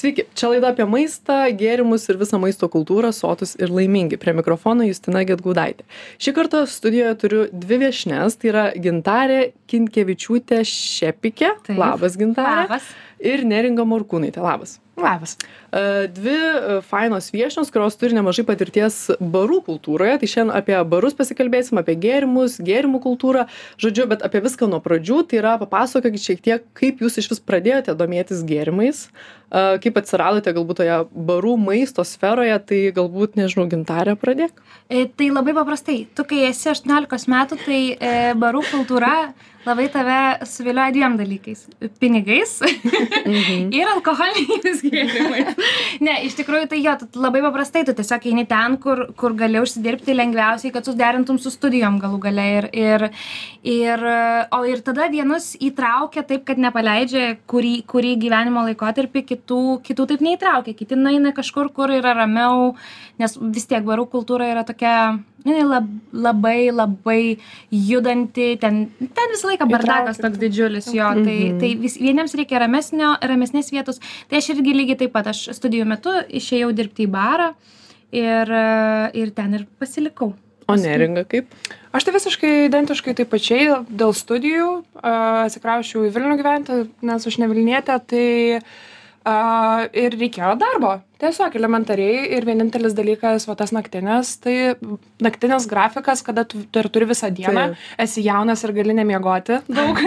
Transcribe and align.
Sveiki, 0.00 0.22
čia 0.32 0.48
laida 0.48 0.70
apie 0.72 0.86
maistą, 0.88 1.42
gėrimus 1.60 2.06
ir 2.08 2.16
visą 2.16 2.38
maisto 2.40 2.70
kultūrą, 2.72 3.10
sotus 3.12 3.52
ir 3.60 3.68
laimingi. 3.68 4.16
Prie 4.22 4.32
mikrofono 4.32 4.86
Justina 4.88 5.26
Getgudaitė. 5.28 5.84
Šį 6.16 6.32
kartą 6.38 6.62
studijoje 6.72 7.18
turiu 7.20 7.42
dvi 7.52 7.82
viešnes, 7.84 8.40
tai 8.40 8.48
yra 8.54 8.64
Gintarė 8.80 9.50
Kinkevičiūtė 9.68 10.62
Šepikė. 10.64 11.52
Taip. 11.66 11.76
Labas, 11.76 12.16
Gintarė. 12.16 12.64
Labas. 12.70 12.92
Ir 13.20 13.44
Neringa 13.44 13.84
Morkūnaitė. 13.84 14.40
Labas. 14.40 14.78
Labas. 15.00 15.36
E, 15.72 16.08
Dvi 16.08 16.36
e, 16.36 16.78
fainos 16.88 17.28
viešnios, 17.32 17.68
kurios 17.72 17.96
turi 18.00 18.16
nemažai 18.16 18.44
patirties 18.48 18.96
barų 19.20 19.60
kultūroje. 19.68 20.16
Tai 20.22 20.30
šiandien 20.32 20.54
apie 20.56 20.76
barus 20.88 21.16
pasikalbėsim, 21.18 21.80
apie 21.80 21.96
gėrimus, 22.00 22.56
gėrimų 22.64 23.02
kultūrą. 23.04 23.46
Žodžiu, 23.80 24.08
bet 24.12 24.24
apie 24.26 24.40
viską 24.44 24.68
nuo 24.72 24.80
pradžių. 24.84 25.20
Tai 25.28 25.40
yra 25.42 25.56
papasakokit 25.60 26.24
šiek 26.24 26.44
tiek, 26.44 26.64
kaip 26.76 27.04
jūs 27.04 27.20
iš 27.20 27.30
vis 27.34 27.44
pradėjote 27.44 27.96
domėtis 28.00 28.44
gėrimais, 28.48 29.08
e, 29.50 29.78
kaip 29.84 30.00
atsiradote 30.00 30.54
galbūt 30.56 30.80
toje 30.82 30.96
barų 31.30 31.56
maisto 31.60 32.06
sferoje. 32.06 32.56
Tai 32.70 32.80
galbūt, 32.96 33.36
nežinau, 33.40 33.68
gintarė 33.70 34.16
pradėk. 34.20 34.62
E, 34.88 35.06
tai 35.06 35.30
labai 35.34 35.54
paprastai. 35.56 36.04
Tu, 36.14 36.26
kai 36.30 36.44
esi 36.48 36.70
18 36.72 37.30
metų, 37.30 37.60
tai 37.66 37.80
e, 37.94 38.14
barų 38.38 38.64
kultūra 38.70 39.14
labai 39.66 39.88
tave 39.92 40.46
suvilioja 40.48 40.92
dviem 40.92 41.16
dalykais- 41.18 41.66
pinigais 42.00 42.52
ir 43.78 43.90
alkoholiniais 43.92 44.80
gėrimais. 44.80 45.50
Ne, 46.00 46.14
iš 46.24 46.36
tikrųjų, 46.38 46.68
tai 46.70 46.80
jo, 46.80 46.94
labai 47.20 47.42
paprastai, 47.44 47.84
tu 47.84 47.92
tiesiog 47.96 48.24
eini 48.30 48.46
ten, 48.48 48.78
kur, 48.80 49.10
kur 49.20 49.36
gali 49.36 49.60
užsidirbti 49.60 50.16
lengviausiai, 50.16 50.72
kad 50.72 50.88
suderintum 50.88 51.38
su 51.38 51.52
studijom 51.52 52.00
galų 52.00 52.22
gale. 52.24 52.46
Ir, 52.50 52.68
ir, 52.72 53.06
ir, 53.68 54.04
o 54.56 54.62
ir 54.64 54.80
tada 54.84 55.10
vienus 55.12 55.52
įtraukia 55.60 56.24
taip, 56.26 56.46
kad 56.48 56.58
nepaleidžia 56.60 57.36
kurį, 57.50 57.82
kurį 57.90 58.16
gyvenimo 58.24 58.64
laikotarpį, 58.70 59.24
kitų, 59.40 59.80
kitų 59.86 60.06
taip 60.12 60.24
neįtraukia. 60.24 60.74
Kiti 60.76 60.98
nueina 60.98 61.32
kažkur, 61.36 61.70
kur 61.72 61.92
yra 61.92 62.12
ramiau, 62.18 62.74
nes 63.20 63.36
vis 63.40 63.66
tiek 63.70 63.84
barų 63.86 64.06
kultūra 64.12 64.48
yra 64.52 64.64
tokia 64.68 65.18
jinai 65.44 65.64
lab, 65.64 65.88
labai, 66.12 66.70
labai 66.74 67.20
judanti, 67.72 68.52
ten, 68.60 68.82
ten 69.00 69.32
visą 69.32 69.50
laiką 69.50 69.68
bardakas 69.70 70.20
toks 70.20 70.40
didžiulis 70.40 70.90
jo, 70.92 71.08
tai, 71.24 71.38
tai 71.60 71.72
vis, 71.80 71.96
vieniems 72.00 72.36
reikia 72.36 72.60
ramesnio, 72.60 73.14
ramesnės 73.22 73.72
vietos. 73.72 74.02
Tai 74.28 74.40
aš 74.40 74.52
irgi 74.54 74.76
lygiai 74.76 75.00
taip 75.00 75.16
pat, 75.16 75.32
aš 75.32 75.48
studijų 75.56 75.88
metu 75.88 76.12
išėjau 76.28 76.70
dirbti 76.76 77.08
į 77.08 77.12
barą 77.16 77.50
ir, 78.12 78.54
ir 79.16 79.34
ten 79.36 79.58
ir 79.58 79.66
pasilikau. 79.80 80.34
O 80.70 80.76
neringa 80.78 81.24
kaip? 81.26 81.50
Aš 81.90 82.06
tai 82.06 82.14
visiškai 82.14 82.52
identiškai 82.68 83.16
taip 83.18 83.32
pačiai 83.32 83.80
dėl 83.88 84.12
studijų 84.14 84.68
a, 85.00 85.46
atsikrausčiau 85.48 86.04
į 86.06 86.12
Vilnių 86.14 86.36
gyventi, 86.38 86.76
nes 87.06 87.26
aš 87.26 87.38
ne 87.42 87.48
Vilnietė, 87.50 87.96
tai 88.06 88.26
a, 89.28 89.86
ir 89.92 90.16
reikėjo 90.18 90.54
darbo. 90.60 90.94
Tiesiog 91.20 91.56
elementariai 91.58 92.28
ir 92.36 92.46
vienintelis 92.48 92.94
dalykas, 92.96 93.46
va 93.48 93.56
tas 93.58 93.74
naktinės, 93.76 94.36
tai 94.44 94.54
naktinės 95.20 95.66
grafikas, 95.70 96.24
kada 96.26 96.46
tu 96.48 96.62
dar 96.72 96.88
turi 96.92 97.10
visą 97.10 97.28
dieną, 97.34 97.66
Taip. 97.72 97.90
esi 98.06 98.24
jaunas 98.24 98.64
ir 98.64 98.72
gali 98.76 98.96
nemiegoti 98.96 99.60
daug. 99.68 100.00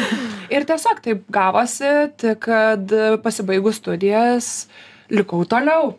ir 0.54 0.68
tiesiog 0.68 1.02
taip 1.06 1.24
gavosi, 1.32 1.90
tik 2.20 2.46
kad 2.46 2.94
pasibaigus 3.24 3.82
studijas 3.82 4.68
likau 5.10 5.42
toliau. 5.48 5.96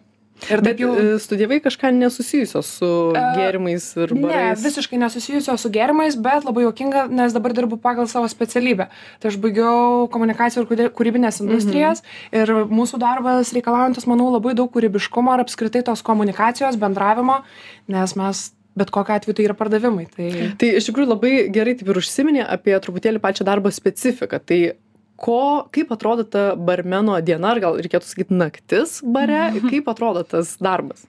Ir 0.50 0.62
taip 0.66 0.80
jau... 0.82 0.90
e, 0.98 1.18
studijavai 1.22 1.60
kažką 1.62 1.92
nesusijusio 1.94 2.62
su 2.66 2.88
E, 3.16 3.22
gėrimais 3.38 3.86
ir 4.02 4.14
Ne, 4.16 4.22
barais. 4.26 4.64
visiškai 4.64 4.98
nesusijusio 4.98 5.54
su 5.62 5.70
gėrimais, 5.70 6.18
bet 6.18 6.48
labai 6.48 6.64
juokinga, 6.66 7.06
nes 7.14 7.34
dabar 7.36 7.54
dirbu 7.54 7.78
pagal 7.84 8.08
savo 8.10 8.26
specialybę. 8.32 8.88
Tai 9.22 9.30
aš 9.30 9.38
baigiau 9.44 10.08
komunikacijų 10.14 10.64
ir 10.64 10.70
kūry- 10.72 10.90
kūrybinės 10.98 11.42
industrijas 11.46 12.02
ir 12.34 12.50
mūsų 12.72 12.98
darbas 13.04 13.54
reikalaujantis, 13.54 14.08
manau, 14.10 14.32
labai 14.34 14.56
daug 14.58 14.72
kūrybiškumo 14.74 15.36
ir 15.38 15.46
apskritai 15.46 15.84
tos 15.86 16.02
komunikacijos, 16.02 16.80
bendravimo, 16.82 17.44
nes 17.88 18.16
mes 18.18 18.52
bet 18.74 18.88
kokiu 18.90 19.14
atveju 19.18 19.36
tai 19.36 19.44
yra 19.50 19.54
pardavimai. 19.60 20.06
Tai 20.16 20.28
Tai 20.58 20.68
iš 20.80 20.86
tikrųjų 20.88 21.10
labai 21.12 21.32
gerai 21.52 21.74
taip 21.76 21.90
ir 21.92 21.98
užsiminė 22.00 22.46
apie 22.48 22.72
truputėlį 22.80 23.20
pačią 23.20 23.44
darbo 23.44 23.68
specifiką. 23.70 24.40
Tai 24.40 24.60
ko, 25.22 25.68
kaip 25.74 25.94
atrodo 25.94 26.26
ta 26.26 26.52
barmeno 26.58 27.20
diena, 27.22 27.54
ar 27.54 27.62
gal 27.64 27.80
reikėtų 27.82 28.10
sakyti 28.10 28.38
naktis 28.38 29.00
bare, 29.06 29.52
kaip 29.70 29.90
atrodo 29.92 30.26
tas 30.28 30.56
darbas? 30.62 31.06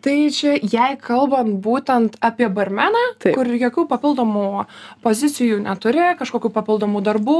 Tai 0.00 0.14
čia, 0.30 0.52
jei 0.62 0.94
kalbant 1.02 1.56
būtent 1.64 2.14
apie 2.22 2.46
barmeną, 2.54 3.00
Taip. 3.18 3.34
kur 3.34 3.48
jokių 3.50 3.82
papildomų 3.90 4.44
pozicijų 5.02 5.56
neturi, 5.64 6.04
kažkokių 6.20 6.52
papildomų 6.54 7.00
darbų, 7.02 7.38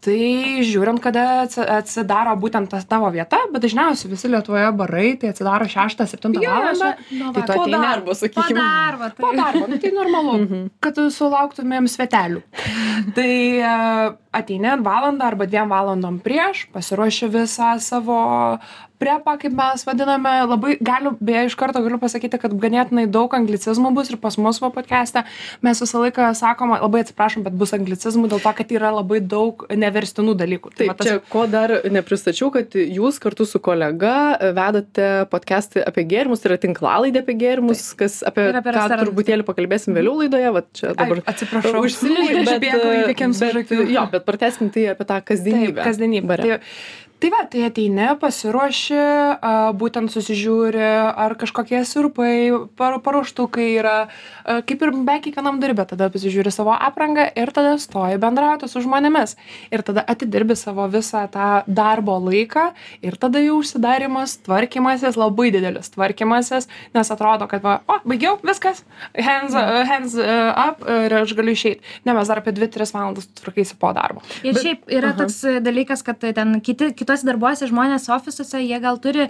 tai 0.00 0.62
žiūrint, 0.64 1.02
kada 1.04 1.24
atsi- 1.44 1.66
atsidaro 1.68 2.32
būtent 2.40 2.70
tas 2.72 2.86
tavo 2.88 3.10
vieta, 3.12 3.36
bet 3.52 3.60
dažniausiai 3.66 4.08
visi 4.10 4.30
Lietuvoje 4.32 4.70
barai 4.80 5.10
tai 5.20 5.34
atsidaro 5.34 5.68
6-7 5.68 6.32
valandą. 6.40 6.94
nuo 7.12 7.32
Tai 7.36 7.42
tu 7.42 7.52
ateini 7.52 7.76
darbo, 7.76 7.92
arba, 7.92 8.04
Po 8.08 8.14
sakykime. 8.14 8.64
darbo. 8.64 9.10
Po 9.20 9.28
Tai. 9.28 9.36
darbo, 9.42 9.66
nu, 9.68 9.78
tai 9.78 9.90
normalu, 9.92 10.70
kad 10.80 10.94
sulauktumėm 10.96 11.90
svetelių. 11.92 12.40
Tai 13.16 13.28
e, 13.60 14.16
ateini 14.32 14.78
valandą 14.80 15.28
arba 15.28 15.44
dviem 15.46 15.68
valandom 15.68 16.18
prieš, 16.24 16.66
pasiruoši 16.72 17.28
visą 17.28 17.76
savo 17.80 18.58
prepą, 19.02 19.36
kaip 19.42 19.56
mes 19.58 19.84
vadiname. 19.88 20.34
Labai 20.52 20.76
galiu, 20.84 21.14
beje, 21.20 21.46
iš 21.50 21.56
karto 21.58 21.82
galiu 21.84 21.98
pasakyti, 22.02 22.40
kad 22.42 22.54
ganėtinai 22.62 23.06
daug 23.10 23.32
anglicizmų 23.36 23.92
bus 23.96 24.12
ir 24.12 24.18
pas 24.22 24.38
mus 24.40 24.60
va 24.62 24.70
podcast'e. 24.74 25.24
Mes 25.64 25.82
visą 25.82 26.02
laiką 26.04 26.30
sakoma, 26.38 26.78
labai 26.82 27.02
atsiprašom, 27.04 27.44
bet 27.46 27.56
bus 27.58 27.74
anglicizmų 27.76 28.30
dėl 28.32 28.42
to, 28.44 28.54
kad 28.58 28.72
yra 28.74 28.92
labai 28.94 29.20
daug 29.20 29.66
neverstinų 29.70 30.36
dalykų. 30.38 30.74
Tai 30.78 30.90
va 30.92 30.96
Taip, 30.98 31.08
čia 31.08 31.32
ko 31.32 31.44
dar 31.50 31.74
nepristačiau, 31.92 32.50
kad 32.54 32.76
jūs 32.78 33.20
kartu 33.22 33.46
su 33.48 33.60
kolega 33.62 34.14
vedate 34.56 35.10
podcast'ą 35.32 35.84
apie 35.88 36.06
gėrimus, 36.08 36.42
tai 36.42 36.52
yra 36.52 36.60
tinklalaidė 36.62 37.22
apie 37.24 37.36
gėrimus, 37.40 37.84
kas 37.98 38.20
apie 38.26 38.48
Ir 38.50 38.60
apie 38.60 38.72
ką 38.72 38.76
restoranus. 38.78 39.08
truputėlį 39.08 39.46
pakalbėsim 39.48 39.96
vėliau 39.96 40.18
laidoje, 40.22 40.52
va 40.56 40.64
čia 40.76 40.92
dabar. 40.98 41.22
Ai, 41.22 41.28
atsiprašau. 41.34 41.82
Užsiminė, 41.82 42.44
bet, 42.46 42.60
bet, 42.62 43.56
akių. 43.62 43.86
jo, 43.92 44.04
bet 44.12 44.26
prateskim 44.28 44.72
tai 44.74 44.88
apie 44.94 45.08
tą 45.08 45.22
kasdienybę. 45.32 45.78
Taip, 45.78 45.86
kasdienybė. 45.88 46.28
bare. 46.32 46.42
Tai, 46.42 47.10
tai 47.22 47.30
va, 47.30 47.42
tai 47.46 47.62
ateini, 47.68 48.08
pasiruoši, 48.18 48.98
a, 48.98 49.52
būtent 49.78 50.10
susižiūri, 50.12 50.82
ar 51.22 51.36
kažkokie 51.38 51.82
sirpai, 51.86 52.32
par, 52.78 52.98
paruoštukai 53.04 53.68
yra, 53.78 53.96
a, 54.42 54.58
kaip 54.66 54.82
ir 54.82 54.92
be 55.06 55.16
kiekvienam 55.22 55.60
darbė, 55.62 55.86
tada 55.92 56.08
pasižiūri 56.12 56.50
savo 56.54 56.74
aprangą 56.74 57.28
ir 57.38 57.52
tada 57.54 57.76
stoji 57.82 58.18
bendrauti 58.22 58.66
su 58.70 58.82
žmonėmis. 58.82 59.36
Ir 59.70 59.84
tada 59.86 60.02
atidirbi 60.02 60.56
savo 60.58 60.88
visą 60.90 61.24
tą 61.32 61.62
darbo 61.70 62.18
laiką 62.26 62.68
ir 63.06 63.16
tada 63.22 63.42
jau 63.44 63.60
užsidarimas, 63.62 64.40
tvarkymasis, 64.46 65.18
labai 65.20 65.52
didelis 65.54 65.92
tvarkymasis, 65.94 66.68
nes 66.96 67.12
atrodo, 67.14 67.46
kad 67.50 67.62
va, 67.62 67.78
o, 67.86 68.00
baigiau, 68.08 68.34
viskas, 68.42 68.82
hands, 69.14 69.54
uh, 69.54 69.82
hands 69.88 70.18
uh, 70.18 70.50
up 70.58 70.82
ir 70.82 71.14
aš 71.22 71.36
galiu 71.38 71.54
išeiti. 71.54 71.82
Ne, 72.06 72.16
mes 72.16 72.28
dar 72.30 72.42
apie 72.42 72.54
2-3 72.56 72.90
valandas 72.96 73.28
tvarkaisi 73.38 73.78
po 73.78 73.92
darbo. 73.96 74.22
Ir 74.42 74.56
Bet- 74.56 74.64
šiaip 74.66 74.90
yra 74.90 75.12
aha. 75.12 75.18
toks 75.22 75.38
e, 75.46 75.56
dalykas, 75.64 76.02
kad 76.06 76.18
ten 76.22 76.58
kiti, 76.64 76.90
kitose 77.12 77.28
darbuose 77.28 77.68
žmonės 77.68 78.08
ofisuose, 78.08 78.60
jie 78.64 78.78
gal 78.80 78.98
turi, 79.02 79.28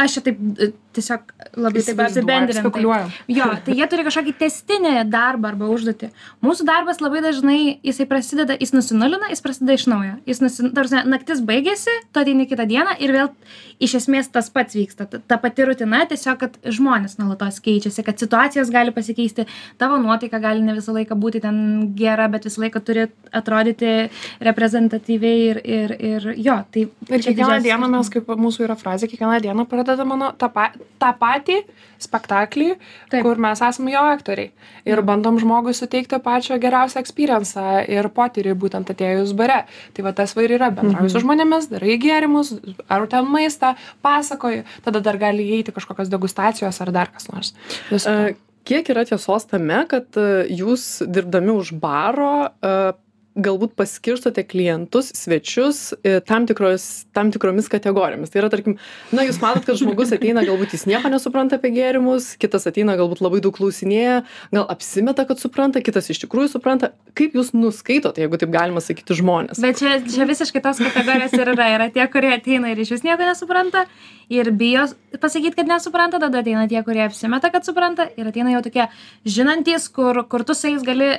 aš 0.00 0.18
čia 0.18 0.22
taip 0.28 0.38
tiesiog 0.98 1.32
labai 1.58 1.82
taip 1.86 2.02
spekuliuoju. 2.58 3.08
Jo, 3.32 3.48
tai 3.64 3.76
jie 3.78 3.88
turi 3.90 4.04
kažkokį 4.08 4.34
testinį 4.42 4.94
darbą 5.10 5.52
arba 5.52 5.70
užduotį. 5.72 6.10
Mūsų 6.44 6.66
darbas 6.68 7.02
labai 7.04 7.22
dažnai, 7.24 7.60
jisai 7.86 8.08
prasideda, 8.10 8.58
jis 8.60 8.74
nusinulina, 8.76 9.30
jis 9.32 9.44
prasideda 9.44 9.78
iš 9.78 9.86
naujo. 9.90 10.18
Jis 10.28 10.42
nusin, 10.44 10.72
tarsi, 10.76 11.00
naktis 11.08 11.42
baigėsi, 11.46 11.94
tu 12.12 12.22
ateini 12.22 12.48
kitą 12.50 12.68
dieną 12.68 12.98
ir 13.02 13.14
vėl 13.14 13.32
iš 13.82 13.94
esmės 14.00 14.30
tas 14.34 14.50
pats 14.52 14.76
vyksta. 14.76 15.06
Ta, 15.10 15.22
ta 15.22 15.38
pati 15.40 15.66
rutina, 15.68 16.02
tiesiog, 16.10 16.38
kad 16.42 16.58
žmonės 16.78 17.18
nuolatos 17.20 17.60
keičiasi, 17.64 18.04
kad 18.06 18.18
situacijos 18.20 18.72
gali 18.74 18.94
pasikeisti, 18.94 19.46
tavo 19.80 20.00
nuotaika 20.02 20.40
gali 20.42 20.64
ne 20.66 20.74
visą 20.76 20.94
laiką 20.96 21.18
būti 21.18 21.42
ten 21.44 21.60
gera, 21.98 22.28
bet 22.32 22.48
visą 22.48 22.64
laiką 22.64 22.82
turi 22.84 23.06
atrodyti 23.30 23.94
reprezentatyviai 24.44 25.44
ir, 25.48 25.62
ir, 25.62 25.96
ir 26.12 26.30
jo. 26.36 26.58
Tai 26.74 26.88
Ir 27.08 27.22
kiekvieną 27.24 27.58
dieną 27.64 27.88
mes, 27.92 28.10
kaip 28.12 28.28
mūsų 28.38 28.66
yra 28.66 28.76
frazė, 28.78 29.08
kiekvieną 29.10 29.38
dieną 29.44 29.64
pradeda 29.70 30.04
mano 30.08 30.32
tą, 30.38 30.50
pa, 30.52 30.68
tą 30.98 31.12
patį 31.18 31.58
spektaklį, 32.02 32.72
Taip. 33.10 33.24
Kur 33.26 33.40
mes 33.42 33.60
esame 33.64 33.92
jo 33.92 34.02
aktoriai. 34.12 34.50
Ir 34.88 35.02
bandom 35.06 35.38
žmogui 35.42 35.74
suteikti 35.76 36.20
pačią 36.22 36.58
geriausią 36.62 37.02
experienciją 37.02 37.84
ir 37.90 38.08
potyrį 38.14 38.54
būtent 38.58 38.92
atėjus 38.94 39.34
bare. 39.38 39.64
Tai 39.96 40.06
va 40.06 40.14
tas 40.16 40.34
va 40.36 40.44
ir 40.46 40.56
yra, 40.58 40.70
bendrauji 40.74 41.14
su 41.14 41.22
žmonėmis, 41.24 41.70
darai 41.72 41.98
gėrimus, 42.02 42.54
ar 42.88 43.06
ten 43.10 43.30
maistą, 43.30 43.74
pasakoji, 44.04 44.64
tada 44.86 45.02
dar 45.04 45.18
gali 45.20 45.46
įeiti 45.54 45.74
kažkokios 45.74 46.12
degustacijos 46.12 46.82
ar 46.84 46.94
dar 46.94 47.10
kas 47.14 47.30
nors. 47.32 47.54
Visko. 47.90 48.14
E, 48.34 48.36
Kiek 48.68 48.90
yra 48.92 49.00
tiesos 49.08 49.46
tame, 49.48 49.78
kad 49.88 50.16
e, 50.20 50.44
jūs 50.52 50.98
dirbdami 51.08 51.54
už 51.56 51.70
baro, 51.80 52.50
e, 52.60 52.72
galbūt 53.38 53.74
paskirstote 53.78 54.42
klientus 54.48 55.12
svečius 55.16 55.92
e, 56.02 56.18
tam 56.26 56.46
tikros 56.48 57.06
tam 57.16 57.32
tikromis 57.34 57.70
kategorijomis. 57.70 58.32
Tai 58.32 58.42
yra 58.42 58.50
tarkim 58.52 58.78
na 59.14 59.24
jūs 59.26 59.40
matot 59.42 59.66
kad 59.68 59.78
žmogus 59.80 60.12
ateina 60.16 60.44
galbūt 60.46 60.74
jis 60.76 60.86
nieko 60.90 61.10
nesupranta 61.12 61.58
apie 61.58 61.72
gėrimus 61.76 62.34
kitas 62.40 62.68
ateina 62.70 62.98
galbūt 62.98 63.22
labai 63.24 63.42
daug 63.44 63.56
klausinėja 63.56 64.22
gal 64.54 64.66
apsimeta 64.66 65.26
kad 65.28 65.40
supranta 65.42 65.82
kitas 65.84 66.10
iš 66.10 66.24
tikrųjų 66.24 66.52
supranta. 66.56 66.92
Kaip 67.18 67.34
jūs 67.38 67.54
nuskaitot 67.54 68.18
jeigu 68.18 68.38
taip 68.40 68.52
galima 68.54 68.82
sakyti 68.84 69.16
žmones 69.18 69.62
Bet 69.62 69.80
čia, 69.80 69.98
čia 70.06 70.26
visiškai 70.28 70.62
tos 70.64 70.80
kategorijos 70.82 71.34
ir 71.38 71.52
yra. 71.54 71.66
Yra 71.78 71.88
tie, 71.94 72.04
kurie 72.10 72.30
ateina 72.34 72.72
ir 72.72 72.80
iš 72.82 72.94
vis 72.96 73.04
nieko 73.06 73.26
nesupranta 73.26 73.84
ir 74.32 74.50
bijo 74.56 74.86
pasakyti, 75.20 75.56
kad 75.56 75.68
nesupranta, 75.68 76.20
tada 76.22 76.42
ateina 76.42 76.66
tie, 76.70 76.80
kurie 76.86 77.04
apsimeta, 77.06 77.50
kad 77.52 77.66
supranta 77.66 78.08
ir 78.16 78.28
ateina 78.28 78.52
jau 78.54 78.62
tokie 78.66 78.88
žinantys, 79.26 79.88
kur, 79.92 80.22
kur 80.28 80.44
tu 80.44 80.56
su 80.56 80.72
jais 80.72 80.84
gali, 80.86 81.10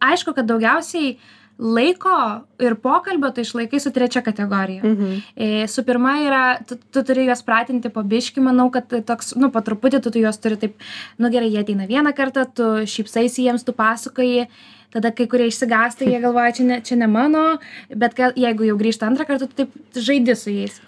aišku, 0.00 0.34
kad 0.36 0.48
daugiausiai 0.48 1.16
laiko 1.58 2.12
ir 2.60 2.76
pokalbio 2.80 3.30
tu 3.32 3.40
išlaikai 3.40 3.80
su 3.80 3.90
trečia 3.92 4.22
kategorija. 4.22 4.84
Mhm. 4.84 5.18
E, 5.36 5.66
su 5.68 5.84
pirma 5.84 6.18
yra, 6.24 6.42
tu, 6.68 6.76
tu 6.92 7.02
turi 7.02 7.26
juos 7.26 7.42
pratinti 7.42 7.88
po 7.92 8.02
biški, 8.02 8.40
manau, 8.44 8.68
kad 8.70 8.92
toks, 9.08 9.34
nu, 9.40 9.50
po 9.52 9.62
truputį 9.64 10.02
tu, 10.04 10.12
tu 10.12 10.20
juos 10.20 10.38
turi 10.42 10.58
taip, 10.60 10.76
nu 11.18 11.30
gerai, 11.32 11.50
jie 11.52 11.62
ateina 11.64 11.88
vieną 11.88 12.12
kartą, 12.16 12.44
tu 12.52 12.72
šypsaisi 12.84 13.46
jiems, 13.46 13.64
tu 13.64 13.72
pasakoji, 13.76 14.48
tada 14.92 15.12
kai 15.16 15.28
kurie 15.30 15.48
išsigąsta, 15.50 16.04
jie 16.08 16.20
galvoja, 16.20 16.52
čia 16.58 16.68
ne, 16.68 16.80
čia 16.84 17.00
ne 17.00 17.08
mano, 17.10 17.46
bet 17.88 18.20
jeigu 18.36 18.68
jau 18.68 18.76
grįžta 18.80 19.08
antrą 19.08 19.28
kartą, 19.28 19.48
tu 19.48 19.64
taip 19.64 20.02
žaidi 20.08 20.36
su 20.36 20.52
jais. 20.52 20.80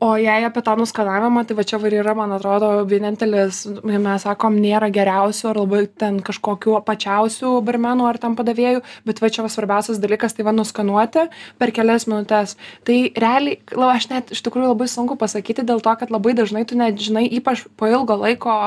O 0.00 0.10
jei 0.20 0.44
apie 0.44 0.60
tą 0.60 0.74
nuskanavimą, 0.76 1.46
tai 1.48 1.54
va 1.56 1.64
čia 1.64 1.78
var 1.80 1.94
yra, 1.96 2.12
man 2.12 2.34
atrodo, 2.36 2.68
vienintelis, 2.84 3.62
mes 3.80 4.26
sakom, 4.26 4.58
nėra 4.60 4.90
geriausių 4.92 5.48
ar 5.48 5.60
labai 5.62 5.80
ten 5.88 6.18
kažkokių 6.20 6.74
apačiausių 6.82 7.54
barmenų 7.64 8.04
ar 8.04 8.18
tam 8.20 8.36
padavėjų, 8.36 8.82
bet 9.08 9.22
va 9.24 9.30
čia 9.32 9.46
va 9.46 9.48
svarbiausias 9.54 10.02
dalykas, 10.02 10.36
tai 10.36 10.44
va 10.44 10.52
nuskanuoti 10.52 11.24
per 11.56 11.72
kelias 11.72 12.04
minutės. 12.10 12.58
Tai 12.84 12.98
realiai, 13.16 13.56
la, 13.72 13.94
aš 13.94 14.10
net 14.12 14.36
iš 14.36 14.44
tikrųjų 14.44 14.74
labai 14.74 14.90
sunku 14.92 15.16
pasakyti 15.16 15.64
dėl 15.64 15.80
to, 15.80 15.96
kad 15.96 16.12
labai 16.12 16.36
dažnai 16.36 16.66
tu 16.68 16.76
net 16.76 17.00
žinai, 17.00 17.24
ypač 17.40 17.64
po 17.80 17.88
ilgo 17.88 18.20
laiko 18.20 18.58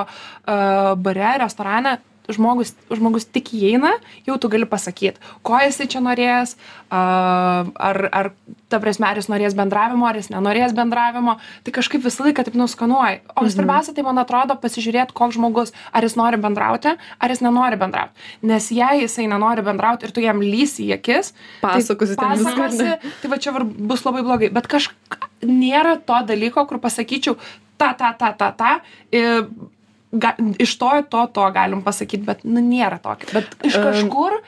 bare, 0.49 1.31
restorane, 1.45 1.99
žmogus, 2.33 2.73
žmogus 2.93 3.25
tik 3.29 3.51
įeina, 3.57 3.95
jau 4.27 4.37
tu 4.41 4.49
gali 4.51 4.67
pasakyti, 4.69 5.21
ko 5.45 5.59
jisai 5.61 5.87
čia 5.91 6.01
norės, 6.03 6.55
ar, 6.89 7.99
ar 8.13 8.31
ta 8.69 8.79
prasme, 8.81 9.07
ar 9.09 9.19
jis 9.19 9.29
norės 9.31 9.55
bendravimo, 9.57 10.07
ar 10.09 10.19
jis 10.19 10.29
nenorės 10.33 10.75
bendravimo. 10.77 11.37
Tai 11.65 11.73
kažkaip 11.75 12.03
visą 12.05 12.27
laiką 12.27 12.45
taip 12.47 12.57
nuskanuoji. 12.59 13.21
O 13.35 13.43
mhm. 13.43 13.53
svarbiausia, 13.55 13.95
tai 13.97 14.05
man 14.07 14.21
atrodo, 14.21 14.57
pasižiūrėti, 14.61 15.15
koks 15.17 15.37
žmogus, 15.39 15.73
ar 15.93 16.05
jis 16.05 16.17
nori 16.19 16.41
bendrauti, 16.41 16.95
ar 16.95 17.33
jis 17.33 17.43
nenori 17.45 17.79
bendrauti. 17.81 18.29
Nes 18.49 18.69
jei 18.73 19.03
jisai 19.03 19.29
nenori 19.31 19.65
bendrauti 19.65 20.07
ir 20.07 20.15
tu 20.15 20.23
jam 20.23 20.43
lysi 20.43 20.89
į 20.89 20.99
akis, 20.99 21.33
Pasakosi 21.63 22.17
tai, 22.19 22.35
viską, 22.35 22.53
ar 22.53 22.69
pasakosi, 22.69 23.15
tai 23.23 23.33
va 23.33 23.41
čia 23.41 23.55
bus 23.63 24.05
labai 24.05 24.23
blogai. 24.25 24.53
Bet 24.53 24.69
kažkaip 24.71 25.27
nėra 25.45 25.97
to 26.05 26.21
dalyko, 26.29 26.65
kur 26.69 26.81
pasakyčiau, 26.83 27.37
ta, 27.79 27.93
ta, 27.97 28.13
ta, 28.19 28.33
ta, 28.37 28.51
ta. 28.51 28.71
Ir, 29.15 29.47
ga, 30.11 30.33
iš 30.59 30.77
to, 30.77 30.89
to, 31.09 31.27
to 31.33 31.51
galim 31.53 31.85
pasakyti, 31.85 32.25
bet 32.25 32.43
nu, 32.47 32.63
nėra 32.63 32.99
tokio. 33.01 33.29
Bet 33.35 33.51
iš 33.67 33.75
kažkur 33.77 34.39
e, 34.39 34.41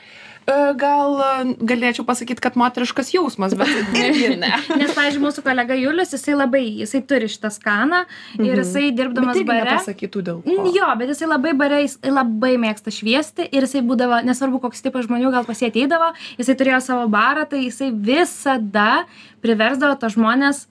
gal 0.78 1.20
e, 1.22 1.54
galėčiau 1.70 2.04
pasakyti, 2.08 2.42
kad 2.42 2.56
moteriškas 2.58 3.12
jausmas, 3.14 3.54
bet 3.58 3.70
irgi 4.02 4.32
ne. 4.40 4.50
Nes, 4.80 4.90
pavyzdžiui, 4.96 5.22
mūsų 5.22 5.44
kolega 5.46 5.76
Julius, 5.78 6.14
jisai 6.16 6.34
labai, 6.34 6.64
jisai 6.82 7.02
turi 7.06 7.30
šitą 7.30 7.52
skaną 7.54 8.02
ir 8.42 8.58
jisai 8.64 8.88
dirbdamas 8.96 9.38
Bet 9.38 9.48
bare. 9.52 9.68
nepasakytų 9.70 10.24
dėl 10.28 10.42
ko. 10.42 10.66
Jo, 10.74 10.90
bet 10.98 11.14
jisai 11.14 11.30
labai 11.30 11.54
bare, 11.58 11.82
jis 11.86 11.98
labai 12.06 12.56
mėgsta 12.62 12.94
šviesti 12.94 13.46
ir 13.46 13.68
jisai 13.68 13.84
būdavo, 13.86 14.22
nesvarbu 14.26 14.64
koks 14.66 14.82
tipas 14.82 15.06
žmonių 15.06 15.30
gal 15.34 15.46
pas 15.48 15.62
jį 15.62 15.70
ateidavo, 15.70 16.10
jisai 16.42 16.58
turėjo 16.58 16.82
savo 16.90 17.06
barą, 17.12 17.46
tai 17.46 17.64
jisai 17.68 17.92
visada 17.94 19.04
priversdavo 19.46 19.94
to 20.02 20.10
žmonės 20.10 20.66
e, 20.66 20.68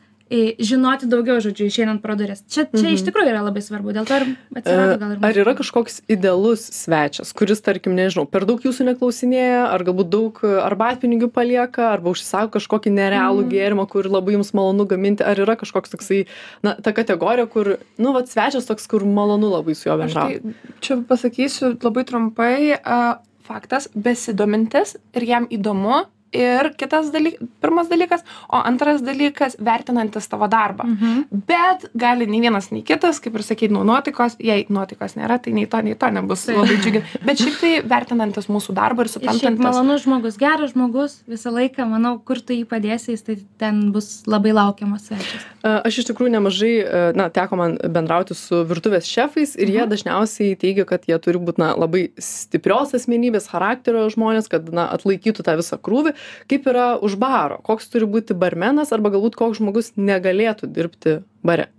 žinoti 0.63 1.07
daugiau 1.12 1.42
žodžių 1.44 1.66
išeinant 1.68 2.01
pro 2.04 2.16
duris. 2.16 2.42
Čia, 2.51 2.63
čia 2.72 2.92
iš 2.95 3.04
tikrųjų 3.07 3.31
yra 3.33 3.42
labai 3.44 3.62
svarbu, 3.63 3.92
dėl 3.98 4.06
to 4.07 4.18
ir 4.22 4.25
atsirado 4.56 4.95
gal 5.01 5.12
ir. 5.12 5.18
Mhm. 5.19 5.25
E, 5.25 5.28
Ar 5.28 5.39
yra 5.44 5.54
kažkoks 5.60 6.01
idealus 6.12 6.63
svečias, 6.75 7.33
kuris, 7.36 7.62
tarkim, 7.66 7.95
nežinau, 7.98 8.25
per 8.31 8.45
daug 8.50 8.63
jūsų 8.63 8.88
neklausinėja, 8.92 9.66
ar 9.74 9.83
galbūt 9.88 10.10
daug 10.13 10.39
arbatpinigių 10.44 11.31
palieka, 11.36 11.89
arba 11.94 12.13
užsisako 12.16 12.56
kažkokį 12.60 12.94
nerealų 12.95 13.44
Mhm. 13.45 13.51
gėrimą, 13.51 13.88
kur 13.92 14.04
labai 14.07 14.38
jums 14.38 14.54
malonu 14.57 14.88
gaminti, 14.88 15.22
ar 15.28 15.36
yra 15.36 15.56
kažkoks 15.60 15.92
toksai, 15.95 16.25
na, 16.63 16.75
ta 16.75 16.92
kategorija, 16.94 17.48
kur, 17.50 17.77
nu, 17.98 18.13
va, 18.13 18.24
svečias 18.25 18.66
toks, 18.66 18.88
kur 18.88 19.04
malonu 19.06 19.51
labai 19.51 19.75
su 19.75 19.89
juo 19.89 20.00
Aš 20.00 20.13
bendrauti. 20.13 20.42
tai 20.42 20.80
čia 20.80 20.95
pasakysiu 21.07 21.75
labai 21.81 22.04
trumpai. 22.07 22.80
Uh, 22.86 23.19
faktas, 23.42 23.89
besidomintis 23.95 24.95
ir 25.18 25.24
jam 25.27 25.48
įdomu. 25.51 26.06
Ir 26.31 26.69
kitas 26.80 27.10
dalykas, 27.12 27.48
pirmas 27.60 27.89
dalykas, 27.92 28.22
o 28.48 28.62
antras 28.63 29.01
dalykas, 29.04 29.57
vertinantis 29.60 30.30
tavo 30.31 30.48
darbą. 30.48 30.86
Mhm. 30.88 31.25
Bet 31.48 31.89
gali 31.98 32.28
nei 32.30 32.39
vienas, 32.45 32.69
nei 32.72 32.83
kitas, 32.88 33.19
kaip 33.19 33.36
ir 33.36 33.44
sakyti, 33.44 33.74
nuo 33.75 33.83
nuotaikos, 33.83 34.38
jei 34.39 34.63
nuotaikos 34.72 35.18
nėra, 35.19 35.42
tai 35.44 35.51
nei 35.57 35.66
to, 35.68 35.81
nei 35.83 35.95
to 36.00 36.07
nebus 36.16 36.45
Taip. 36.48 36.62
labai 36.62 36.78
džiugin. 36.80 37.04
Bet 37.28 37.42
šiaip 37.44 37.57
tai 37.60 37.74
vertinantis 37.92 38.48
mūsų 38.48 38.75
darbą 38.78 39.04
ir 39.04 39.10
Ir 39.12 39.13
suprantantis. 39.18 39.60
malonus 39.66 40.06
žmogus, 40.06 40.38
geras 40.39 40.72
žmogus, 40.72 41.18
visą 41.28 41.51
laiką, 41.51 41.86
manau, 41.89 42.13
kur 42.24 42.39
tu 42.39 42.56
jį 42.56 42.63
padėsi, 42.69 43.12
jis 43.18 43.25
tai 43.27 43.36
ten 43.60 43.92
bus 43.92 44.24
labai 44.25 44.54
laukiamas 44.56 45.10
svečias. 45.10 45.44
Aš 45.68 46.00
iš 46.01 46.10
tikrųjų 46.12 46.31
nemažai, 46.38 46.72
na, 47.16 47.27
teko 47.30 47.60
man 47.60 47.75
bendrauti 47.92 48.34
su 48.39 48.63
virtuvės 48.66 49.06
šefais 49.06 49.57
ir 49.60 49.68
jie 49.75 49.84
dažniausiai 49.92 50.56
teigia, 50.56 50.88
kad 50.88 51.04
jie 51.12 51.19
turi 51.22 51.38
būti, 51.44 51.60
na, 51.62 51.74
labai 51.75 52.07
stiprios 52.18 52.95
asmenybės, 52.98 53.50
charakterio 53.51 54.07
žmonės, 54.10 54.48
kad, 54.50 54.72
na, 54.74 54.88
atlaikytų 54.95 55.44
tą 55.45 55.60
visą 55.60 55.77
krūvį. 55.77 56.16
Kaip 56.51 56.68
yra 56.71 56.95
už 57.01 57.18
baro? 57.21 57.59
Koks 57.65 57.91
turi 57.91 58.09
būti 58.09 58.38
barmenas 58.38 58.91
arba 58.95 59.13
galbūt 59.13 59.38
koks 59.39 59.62
žmogus 59.62 59.94
negalėtų 59.97 60.71
dirbti 60.71 61.19
bare? 61.45 61.69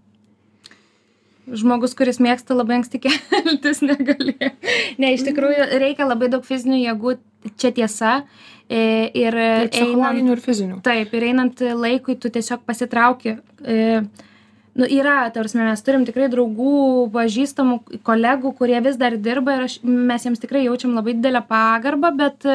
žmogus, 1.52 1.94
kuris 1.98 2.20
mėgsta 2.22 2.54
labai 2.54 2.80
anksti 2.80 3.00
keltis, 3.02 3.82
negali. 3.90 4.36
Ne, 5.00 5.12
iš 5.16 5.24
tikrųjų 5.26 5.68
reikia 5.82 6.06
labai 6.06 6.28
daug 6.32 6.44
fizinių 6.46 6.78
jėgų, 6.84 7.16
čia 7.60 7.72
tiesa. 7.74 8.20
E, 8.70 9.10
Ir, 9.10 9.34
Ir 9.34 9.36
einant, 9.36 9.72
psichologinių 9.74 10.36
ir 10.36 10.40
fizinių. 10.40 10.76
taip, 10.86 11.10
ir 11.18 11.24
einant 11.32 11.58
laikui, 11.60 12.14
tu 12.16 12.30
tiesiog 12.32 12.62
pasitrauki. 12.68 13.38
E, 13.66 14.04
Nu, 14.72 14.86
yra, 14.88 15.26
tarsi 15.28 15.58
mes 15.60 15.82
turim 15.84 16.06
tikrai 16.08 16.30
draugų, 16.32 17.10
pažįstamų, 17.12 17.74
kolegų, 18.08 18.54
kurie 18.56 18.78
vis 18.80 18.96
dar 18.96 19.18
dirba 19.20 19.58
ir 19.58 19.66
aš, 19.66 19.74
mes 19.84 20.24
jiems 20.24 20.40
tikrai 20.40 20.62
jaučiam 20.64 20.94
labai 20.96 21.12
didelę 21.18 21.42
pagarbą, 21.44 22.08
bet, 22.16 22.46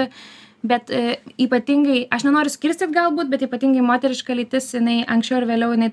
bet 0.66 0.92
e, 0.94 1.18
ypatingai, 1.42 2.06
aš 2.14 2.26
nenoriu 2.28 2.54
skirstyti 2.54 2.96
galbūt, 2.96 3.30
bet 3.32 3.46
ypatingai 3.48 3.86
moteriška 3.86 4.36
lytis, 4.38 4.72
jinai 4.76 5.02
anksčiau 5.06 5.42
ir 5.42 5.50
vėliau 5.50 5.76
jinai 5.76 5.92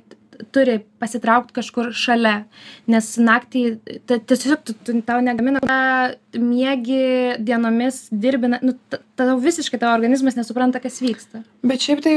turi 0.55 0.81
pasitraukti 0.99 1.55
kažkur 1.55 1.93
šalia, 1.95 2.45
nes 2.91 3.11
naktį 3.21 3.63
tiesiog 4.11 4.65
tu, 4.67 4.75
tu, 4.87 4.97
tau 5.07 5.21
negamina, 5.25 5.61
miegi 6.35 7.37
dienomis, 7.39 8.09
dirbina, 8.11 8.59
nu, 8.65 8.75
ta- 8.91 9.03
tau 9.21 9.37
visiškai 9.43 9.81
tavo 9.81 9.95
organizmas 9.95 10.39
nesupranta, 10.39 10.83
kas 10.83 11.01
vyksta. 11.05 11.45
Bet 11.63 11.87
šiaip 11.87 12.03
tai 12.05 12.17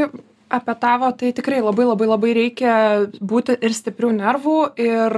apie 0.50 0.76
tavo, 0.80 1.12
tai 1.20 1.34
tikrai 1.36 1.60
labai 1.62 1.88
labai 1.90 2.08
labai 2.08 2.34
reikia 2.38 2.76
būti 3.20 3.58
ir 3.62 3.76
stiprių 3.76 4.14
nervų 4.18 4.60
ir 4.80 5.18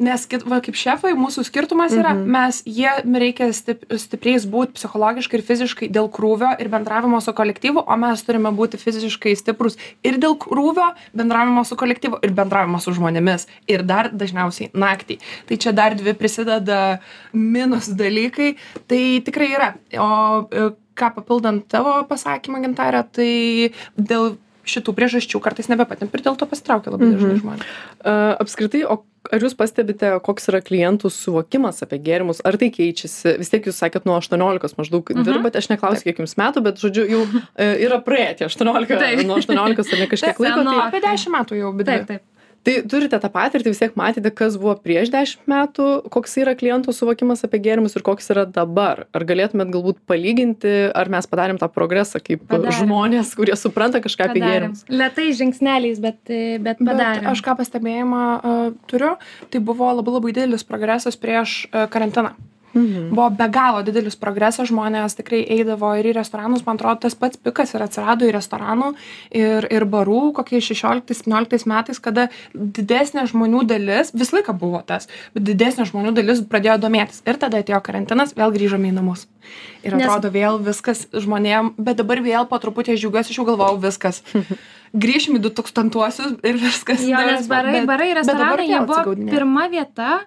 Nes, 0.00 0.24
kit- 0.24 0.46
va, 0.48 0.62
kaip 0.64 0.78
šefai, 0.80 1.12
mūsų 1.18 1.44
skirtumas 1.44 1.92
yra, 1.92 2.14
mhm. 2.16 2.30
mes, 2.32 2.60
jie 2.64 2.88
reikia 3.20 3.50
stip, 3.56 3.84
stipriais 4.00 4.46
būti 4.48 4.78
psichologiškai 4.78 5.38
ir 5.38 5.44
fiziškai 5.44 5.90
dėl 5.92 6.08
krūvio 6.12 6.54
ir 6.56 6.70
bendravimo 6.72 7.20
su 7.20 7.34
kolektyvu, 7.36 7.84
o 7.84 7.98
mes 8.00 8.24
turime 8.24 8.52
būti 8.56 8.80
fiziškai 8.80 9.34
stiprus 9.36 9.76
ir 10.06 10.16
dėl 10.22 10.38
krūvio, 10.40 10.90
bendravimo 11.16 11.66
su 11.68 11.76
kolektyvu 11.80 12.22
ir 12.24 12.34
bendravimo 12.36 12.80
su 12.80 12.94
žmonėmis. 12.96 13.46
Ir 13.68 13.84
dar 13.84 14.08
dažniausiai 14.12 14.72
naktį. 14.72 15.20
Tai 15.48 15.60
čia 15.60 15.76
dar 15.76 15.96
dvi 15.98 16.16
prisideda 16.16 17.00
minus 17.36 17.90
dalykai. 17.92 18.54
Tai 18.88 19.02
tikrai 19.26 19.50
yra. 19.52 19.72
O 20.00 20.08
e, 20.48 20.70
ką 20.96 21.10
papildant 21.16 21.66
tavo 21.70 22.00
pasakymą, 22.08 22.62
gintarė, 22.64 23.04
tai 23.12 23.32
dėl 23.96 24.36
šitų 24.66 24.92
priežasčių 24.94 25.40
kartais 25.40 25.68
nebepatimp 25.68 26.12
ir 26.14 26.20
dėl 26.26 26.36
to 26.36 26.46
pasitraukia 26.46 26.90
labai 26.92 27.12
dažnai 27.14 27.36
Mhm. 27.36 27.40
žmonės. 27.40 27.64
E, 28.04 28.36
Apskritai, 28.40 28.84
o 28.84 29.02
ar 29.32 29.38
jūs 29.40 29.54
pastebite, 29.56 30.20
koks 30.24 30.48
yra 30.48 30.60
klientų 30.64 31.10
suvokimas 31.12 31.82
apie 31.84 31.98
gėrimus, 32.00 32.40
ar 32.44 32.56
tai 32.56 32.70
keičiasi? 32.70 33.38
Vis 33.38 33.50
tiek 33.52 33.64
jūs 33.64 33.76
sakėt, 33.80 34.06
nuo 34.06 34.16
18 34.20 34.74
maždaug 34.76 35.04
Mhm. 35.10 35.24
dirbate, 35.24 35.56
aš 35.60 35.68
neklausiu, 35.68 36.04
kiek 36.04 36.18
jums 36.18 36.34
metų, 36.36 36.62
bet, 36.62 36.76
žodžiu, 36.80 37.04
jau 37.08 37.22
e, 37.56 37.76
yra 37.86 38.00
praėję 38.00 38.36
tie 38.38 38.44
18, 38.46 38.96
Taip. 38.98 39.26
nuo 39.26 39.36
18 39.36 39.92
ar 39.92 39.98
ne 39.98 40.06
kažkiek 40.06 40.36
Taip, 40.36 40.38
laiko. 40.40 40.64
Tai, 40.64 40.88
Apie 40.88 41.00
10 41.00 41.28
metų 41.32 41.52
jau 41.60 41.72
bidai. 41.76 41.98
Taip, 42.04 42.06
taip. 42.08 42.22
Tai 42.66 42.74
turite 42.84 43.16
tą 43.22 43.30
patirtį, 43.32 43.72
vis 43.72 43.80
tiek 43.80 43.94
matėte, 43.96 44.30
kas 44.36 44.56
buvo 44.60 44.74
prieš 44.76 45.08
10 45.14 45.46
metų, 45.50 45.86
koks 46.12 46.36
yra 46.42 46.52
klientų 46.58 46.92
suvokimas 46.92 47.44
apie 47.46 47.60
gėrimus 47.64 47.96
ir 47.96 48.04
koks 48.06 48.30
yra 48.34 48.44
dabar. 48.44 49.06
Ar 49.16 49.24
galėtumėt 49.24 49.72
galbūt 49.72 50.02
palyginti, 50.10 50.74
ar 50.92 51.08
mes 51.12 51.26
padarėm 51.30 51.58
tą 51.62 51.70
progresą 51.72 52.20
kaip 52.20 52.44
Padarėm. 52.50 52.76
žmonės, 52.84 53.32
kurie 53.38 53.56
supranta 53.56 54.02
kažką 54.04 54.28
apie 54.28 54.40
Padarėm. 54.42 54.76
gėrimus? 54.76 54.84
Lietai 54.92 55.28
žingsneliais, 55.40 55.98
bet, 56.04 56.20
e, 56.28 56.58
bet 56.58 56.78
Bet 56.80 56.92
padarėm. 56.92 57.30
aš 57.32 57.40
ką 57.46 57.56
pastebėjimą 57.62 58.22
uh, 58.44 58.70
turiu, 58.90 59.16
tai 59.50 59.58
buvo 59.60 59.88
labai 59.96 60.18
labai 60.18 60.32
didelis 60.36 60.64
progresas 60.64 61.16
prieš 61.16 61.66
uh, 61.72 61.86
karantiną. 61.88 62.34
Mhm. 62.74 63.08
Buvo 63.10 63.30
be 63.34 63.48
galo 63.50 63.80
didelis 63.82 64.14
progresas, 64.16 64.68
žmonės 64.70 65.16
tikrai 65.18 65.40
eidavo 65.56 65.90
ir 65.98 66.06
į 66.06 66.14
restoranus, 66.20 66.62
man 66.66 66.78
atrodo, 66.78 67.00
tas 67.02 67.16
pats 67.18 67.36
pikas 67.40 67.74
ir 67.74 67.82
atsirado 67.82 68.28
į 68.28 68.34
restoranų 68.36 68.92
ir, 69.34 69.66
ir 69.74 69.86
barų 69.90 70.32
kokiais 70.36 70.68
16-17 70.70 71.66
metais, 71.66 71.98
kada 71.98 72.28
didesnė 72.54 73.26
žmonių 73.30 73.64
dalis, 73.66 74.12
visą 74.14 74.38
laiką 74.38 74.54
buvo 74.58 74.82
tas, 74.86 75.08
bet 75.34 75.48
didesnė 75.48 75.88
žmonių 75.90 76.14
dalis 76.14 76.42
pradėjo 76.46 76.78
domėtis. 76.86 77.22
Ir 77.26 77.40
tada 77.42 77.58
atėjo 77.62 77.80
karantinas, 77.82 78.34
vėl 78.38 78.54
grįžome 78.54 78.90
į 78.92 78.94
namus. 79.00 79.26
Ir 79.82 79.96
Nes- 79.96 80.06
atrodo 80.06 80.30
vėl 80.30 80.60
viskas 80.62 81.06
žmonėm, 81.10 81.72
bet 81.80 81.98
dabar 81.98 82.20
vėl 82.22 82.46
po 82.46 82.58
truputį 82.62 82.94
aš 82.94 83.00
džiaugiuosi, 83.02 83.32
aš 83.34 83.40
jau 83.40 83.46
galvojau 83.48 83.80
viskas. 83.82 84.22
Grįžim 85.02 85.38
į 85.38 85.42
2000-uosius 85.46 86.38
ir 86.44 86.56
viskas. 86.60 87.02
Jo, 87.06 87.18
nes 87.26 87.46
barai, 87.50 87.80
bet- 87.80 87.88
barai 87.90 88.12
restoranai, 88.18 88.66
jie 88.68 88.80
buvo 88.82 88.98
atsigaudinėja. 89.00 89.34
pirma 89.34 89.66
vieta, 89.70 90.20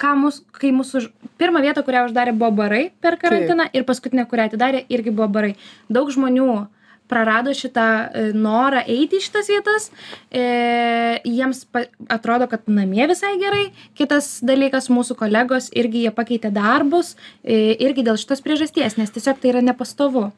ką 0.00 0.14
mus, 0.18 0.42
kai 0.52 0.70
mūsų, 0.74 1.02
už- 1.02 1.10
pirmą 1.40 1.62
vietą, 1.64 1.82
kurią 1.86 2.06
uždarė, 2.08 2.34
buvo 2.36 2.50
barai 2.62 2.90
per 3.00 3.16
karantiną 3.20 3.68
ir 3.72 3.84
paskutinė, 3.84 4.26
kurią 4.30 4.48
atidarė, 4.50 4.84
irgi 4.88 5.10
buvo 5.14 5.28
barai. 5.28 5.54
Daug 5.90 6.10
žmonių 6.10 6.66
prarado 7.08 7.52
šitą 7.52 7.84
e, 7.84 8.32
norą 8.32 8.80
eiti 8.88 9.18
į 9.20 9.24
šitas 9.26 9.50
vietas, 9.52 9.90
e, 10.32 11.20
jiems 11.28 11.64
pa, 11.68 11.84
atrodo, 12.08 12.48
kad 12.48 12.64
namie 12.66 13.06
visai 13.10 13.34
gerai. 13.38 13.66
Kitas 13.94 14.38
dalykas, 14.42 14.88
mūsų 14.88 15.18
kolegos 15.20 15.68
irgi 15.76 16.06
jie 16.06 16.14
pakeitė 16.16 16.50
darbus, 16.54 17.14
e, 17.44 17.76
irgi 17.76 18.06
dėl 18.06 18.16
šitos 18.16 18.40
priežasties, 18.44 18.96
nes 18.96 19.12
tiesiog 19.12 19.42
tai 19.42 19.52
yra 19.52 19.64
nepastovu. 19.64 20.30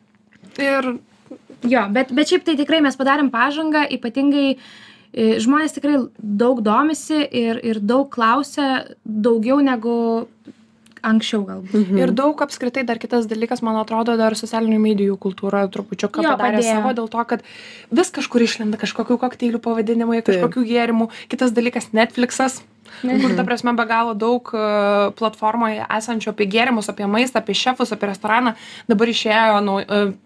Ir 0.58 0.96
Jo, 1.66 1.86
bet, 1.90 2.12
bet 2.14 2.30
šiaip 2.30 2.44
tai 2.46 2.54
tikrai 2.58 2.82
mes 2.84 2.96
padarėm 2.98 3.30
pažangą, 3.32 3.86
ypatingai 3.96 4.58
žmonės 5.14 5.76
tikrai 5.76 5.98
daug 6.18 6.62
domisi 6.64 7.22
ir, 7.24 7.60
ir 7.64 7.80
daug 7.80 8.08
klausia, 8.12 8.84
daugiau 9.04 9.60
negu 9.64 10.26
anksčiau 11.06 11.44
galbūt. 11.46 11.74
Mhm. 11.76 11.98
Ir 12.00 12.12
daug 12.16 12.40
apskritai 12.42 12.84
dar 12.86 12.98
kitas 12.98 13.28
dalykas, 13.30 13.62
man 13.62 13.78
atrodo, 13.80 14.16
dar 14.18 14.36
socialinių 14.38 14.78
medijų 14.82 15.18
kultūra 15.22 15.64
trupučiuką 15.70 16.24
Jo, 16.24 16.34
padarė 16.34 16.60
padėjo. 16.60 16.78
savo 16.78 16.94
dėl 16.98 17.10
to, 17.12 17.24
kad 17.30 17.44
vis 17.90 18.10
kažkur 18.10 18.42
išlenda 18.42 18.80
kažkokių 18.80 19.18
kokteilių 19.22 19.62
pavadinimai, 19.62 20.22
kažkokių 20.26 20.66
gėrimų. 20.66 21.10
Kitas 21.28 21.54
dalykas- 21.54 21.92
Netflixas. 21.98 22.62
Kur 23.02 23.34
ta 23.38 23.44
prasme 23.46 23.72
be 23.76 23.86
galo 23.88 24.14
daug 24.18 24.50
e, 24.54 24.64
platformoje 25.18 25.84
esančių 25.98 26.32
apie 26.32 26.46
gėrimus, 26.52 26.88
apie 26.92 27.06
maistą, 27.10 27.42
apie 27.42 27.54
šefus, 27.56 27.92
apie 27.94 28.10
restoraną. 28.10 28.54
Dabar 28.90 29.12
išėjo 29.12 29.60
nu, 29.66 29.76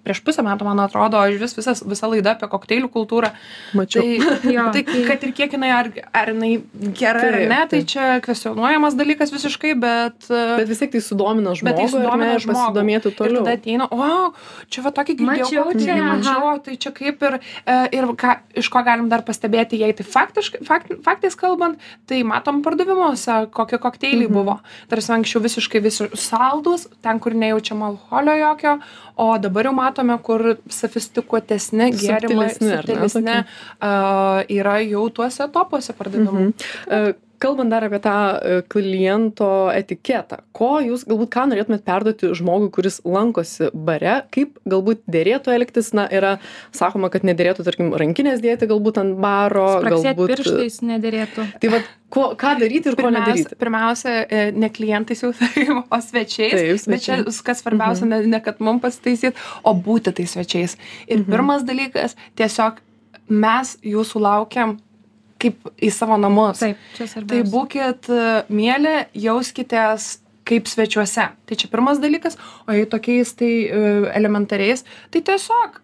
prieš 0.06 0.22
pusę 0.26 0.44
metų, 0.46 0.66
man 0.68 0.82
atrodo, 0.84 1.20
iš 1.30 1.40
vis 1.42 1.56
visas, 1.58 1.82
visa 1.86 2.10
laida 2.10 2.34
apie 2.36 2.48
kokteilių 2.52 2.90
kultūrą. 2.92 3.32
Mačiau. 3.78 4.02
Tai, 4.04 4.50
Jo, 4.56 4.66
tai 4.74 4.82
kad 5.06 5.22
ir 5.26 5.32
kiek 5.36 5.52
jinai, 5.54 5.70
ar, 5.74 5.90
ar 6.16 6.32
jinai 6.32 6.52
gera 6.96 7.20
ar 7.22 7.36
Taip, 7.36 7.48
ne, 7.50 7.58
tai 7.70 7.80
taip. 7.82 7.88
čia 7.92 8.06
kvestionuojamas 8.24 8.96
dalykas 8.98 9.30
visiškai, 9.34 9.74
bet... 9.78 10.26
e, 10.26 10.40
Bet 10.60 10.70
vis 10.70 10.80
tiek 10.82 10.90
tai 10.94 11.02
sudomina 11.04 11.52
Bet 11.54 11.76
tai 11.78 11.86
žmogų, 11.90 12.08
ar 12.10 12.18
ne, 12.18 12.30
sudomina 12.32 12.32
ir 12.34 12.46
pasidomėtų 12.48 13.12
Ir 13.12 13.16
toliau. 13.20 13.44
tada 13.44 13.54
ateina, 13.58 13.86
o, 13.94 14.32
čia 14.72 14.82
va 14.86 14.92
tokį 14.96 15.16
girdėjau, 15.20 15.46
Mačiau 15.46 15.74
čia, 15.78 15.96
mačiau, 16.02 16.50
tai 16.64 16.74
čia 16.82 16.92
kaip 16.96 17.22
ir, 17.28 17.36
ir 17.94 18.08
ką, 18.18 18.34
iš 18.58 18.70
ko 18.74 18.82
galim 18.86 19.06
dar 19.12 19.22
pastebėti, 19.26 19.78
jei 19.80 19.94
tai 19.96 20.06
faktiškai, 20.08 20.62
fakt, 20.66 20.90
faktais 21.06 21.38
kalbant, 21.38 21.78
tai 22.10 22.22
matom 22.26 22.49
pardavimuose, 22.64 23.36
kokie 23.54 23.78
kokteiliai 23.78 24.28
Mhm. 24.28 24.34
buvo. 24.34 24.58
Tarsi 24.90 25.12
anksčiau 25.12 25.42
visiškai 25.42 25.80
visi 25.82 26.08
saldus, 26.14 26.88
ten, 27.02 27.20
kur 27.20 27.32
nejaučiam 27.32 27.82
alkoholio 27.82 28.34
jokio, 28.40 28.78
o 29.16 29.38
dabar 29.38 29.64
jau 29.64 29.72
matome, 29.74 30.18
kur 30.22 30.56
sofistikuotesni 30.68 31.90
gėrimai, 31.92 32.50
Subtilesni, 32.58 33.38
uh, 33.80 34.42
yra 34.48 34.78
jau 34.84 35.08
tuose 35.10 35.46
topuose 35.52 35.92
pardavimų. 35.92 36.32
Mhm. 36.32 36.52
E, 36.90 37.14
Kalbant 37.40 37.72
dar 37.72 37.84
apie 37.86 37.98
tą 38.04 38.12
e, 38.36 38.56
kliento 38.68 39.46
etiketą, 39.72 40.42
ko 40.52 40.74
jūs 40.84 41.06
galbūt 41.08 41.30
ką 41.32 41.46
norėtumėt 41.48 41.86
perduoti 41.86 42.28
žmogui, 42.36 42.68
kuris 42.74 42.98
lankosi 43.08 43.70
bare, 43.72 44.18
kaip 44.34 44.58
galbūt 44.68 45.00
dėrėtų 45.08 45.54
elgtis, 45.56 45.88
na, 45.96 46.04
yra 46.12 46.34
sakoma, 46.76 47.08
kad 47.14 47.24
nedėrėtų, 47.24 47.64
tarkim, 47.64 47.94
rankinės 47.96 48.42
dėti 48.44 48.68
galbūt 48.68 49.00
ant 49.00 49.16
baro, 49.24 49.64
Spraksėti 49.80 50.10
galbūt... 50.10 50.34
pirštais 50.34 50.76
nederėtų. 50.90 51.46
Tai 51.64 51.70
vad, 51.72 51.88
ko, 52.12 52.26
ką 52.36 52.52
daryti 52.60 52.92
ir 52.92 52.98
ko 52.98 53.06
Pirmiausia, 53.08 53.24
nedaryti? 53.32 53.58
pirmiausia, 53.64 54.14
e, 54.28 54.44
ne 54.60 54.70
klientais 54.76 55.24
jau, 55.24 55.32
sakykim, 55.40 55.80
o 55.88 56.00
svečiais. 56.04 56.52
Taip, 56.60 56.84
Bet 56.92 57.06
čia, 57.06 57.18
svečiai. 57.24 57.46
kas 57.48 57.64
svarbiausia, 57.64 58.10
ne, 58.12 58.20
ne 58.36 58.42
kad 58.44 58.60
mums 58.60 58.84
pasitaisyt, 58.84 59.40
o 59.64 59.72
būti 59.74 60.12
tais 60.20 60.36
svečiais. 60.36 60.76
Ir 61.08 61.22
Mhm. 61.24 61.30
pirmas 61.32 61.64
dalykas, 61.64 62.16
tiesiog 62.36 62.84
mes 63.32 63.76
jūsų 63.86 64.20
laukiam 64.28 64.76
kaip 65.40 65.70
į 65.80 65.92
savo 65.94 66.18
namus. 66.20 66.62
Taip, 66.62 66.80
čia 66.96 67.04
Tai 67.04 67.10
svarbiausia. 67.14 67.50
būkit 67.52 68.10
e, 68.12 68.24
mėly, 68.52 68.96
jauskitės 69.26 70.10
kaip 70.50 70.66
svečiuose. 70.70 71.28
Tai 71.46 71.58
čia 71.58 71.70
pirmas 71.70 72.00
dalykas, 72.02 72.38
o 72.66 72.74
jei 72.74 72.88
tokiais 72.90 73.32
tai 73.38 73.52
e, 73.66 73.86
elementariais, 74.18 74.84
tai 75.14 75.22
tiesiog 75.26 75.80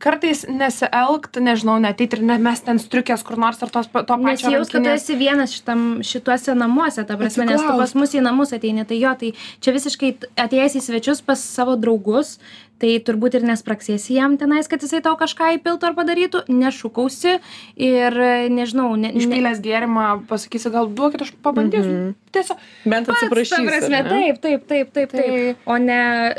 kartais 0.00 0.46
nesielgt, 0.48 1.36
nežinau, 1.44 1.76
neteit 1.82 2.14
ir 2.16 2.22
nemest 2.24 2.64
ten 2.64 2.80
striukės 2.80 3.22
kur 3.26 3.36
nors 3.40 3.60
ar 3.60 3.72
tos, 3.72 3.90
to 3.92 4.00
pačio. 4.00 4.24
Nesijaus, 4.24 4.72
kad 4.72 4.86
tu 4.86 4.92
esi 4.94 5.16
vienas 5.20 5.52
šitam, 5.52 5.84
šituose 6.06 6.54
namuose, 6.56 7.04
ta 7.04 7.18
prasme, 7.20 7.44
nes 7.50 7.60
tu 7.60 7.76
pas 7.76 7.92
mus 7.98 8.16
į 8.16 8.24
namus 8.24 8.54
ateini. 8.56 8.86
Tai 8.88 8.96
jo, 8.96 9.12
tai 9.20 9.32
čia 9.60 9.76
visiškai 9.76 10.14
atėjęs 10.46 10.78
į 10.80 10.84
svečius 10.86 11.20
pas 11.26 11.42
savo 11.44 11.76
draugus, 11.80 12.38
tai 12.80 12.94
turbūt 13.04 13.38
ir 13.38 13.46
nespraksėsi 13.48 14.16
jam 14.16 14.38
tenais, 14.40 14.68
kad 14.70 14.82
jisai 14.84 15.02
tau 15.04 15.16
kažką 15.20 15.54
įpiltų 15.58 15.90
ar 15.90 15.96
padarytų, 15.98 16.44
nešukausi 16.48 17.36
ir 17.76 18.18
nežinau, 18.52 18.94
ne, 18.96 19.10
ne, 19.10 19.20
Išpylęs 19.20 19.60
gėrimą, 19.64 20.08
pasakysi, 20.30 20.72
gal 20.72 20.88
duokit, 20.88 21.26
aš 21.26 21.34
pabandysiu. 21.44 21.92
Mhm. 21.92 22.18
Tiesiog. 22.30 22.58
Bent 22.86 23.08
ta 23.10 23.14
prasme, 23.26 24.02
taip, 24.06 24.36
taip, 24.38 24.66
taip, 24.70 24.92
taip, 24.94 25.10
Tai- 25.10 25.22
taip. 25.26 25.56
O 25.66 25.76
ne 25.82 26.34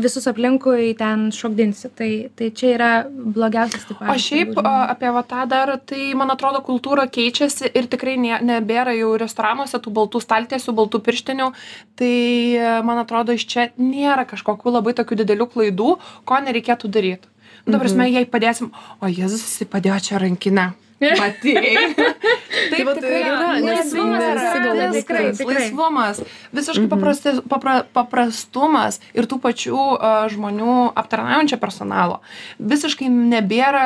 visus 0.00 0.24
aplinkui 0.30 0.94
ten 0.96 1.28
šokdinsi. 1.28 1.90
Tai, 1.92 2.08
tai 2.32 2.48
čia 2.56 2.70
yra 2.72 2.90
blogiausias 3.04 3.84
tipas. 3.84 4.08
O 4.08 4.16
šiaip 4.16 4.56
a, 4.62 4.88
apie 4.94 5.10
va 5.12 5.22
tą 5.28 5.44
dar, 5.48 5.74
tai 5.84 6.14
man 6.16 6.32
atrodo, 6.32 6.62
kultūra 6.64 7.04
keičiasi 7.12 7.68
ir 7.68 7.84
tikrai 7.92 8.16
ne, 8.16 8.38
nebėra 8.40 8.96
jau 8.96 9.12
restoranuose 9.20 9.76
tų 9.76 9.92
baltų 9.98 10.22
staltiesių, 10.24 10.72
baltų 10.72 11.02
pirštinių. 11.04 11.50
Tai 12.00 12.14
e, 12.56 12.72
man 12.88 13.02
atrodo, 13.04 13.36
iš 13.36 13.44
čia 13.44 13.68
nėra 13.76 14.24
kažkokių 14.24 14.72
labai 14.72 14.96
tokių 14.96 15.20
didelių 15.20 15.50
klaidų, 15.52 15.75
ko 16.24 16.40
nereikėtų 16.46 16.90
daryti. 16.92 17.30
Nu, 17.66 17.74
dabar 17.74 17.90
mes 17.98 18.12
jai 18.14 18.26
padėsim, 18.30 18.72
o 19.02 19.08
Jėzus, 19.10 19.42
jis 19.42 19.70
padėjo 19.70 19.98
čia 20.08 20.20
rankinę. 20.22 20.72
Matėjai. 20.96 21.92
Tai 22.72 22.84
vat 22.88 23.00
ir 23.02 23.14
yra, 23.18 23.48
laisvumas 23.60 24.94
tikrai, 24.94 25.24
tikrai. 25.36 25.56
Laisvumas, 25.58 26.20
visiškai 26.56 26.86
paprasti, 26.88 27.34
papra, 27.50 27.74
paprastumas 27.92 29.00
ir 29.12 29.28
tų 29.28 29.38
pačių 29.44 29.76
uh, 29.76 30.24
žmonių 30.32 30.76
aptarnaujančio 30.96 31.60
personalo. 31.60 32.22
Visiškai 32.56 33.10
nebėra 33.12 33.84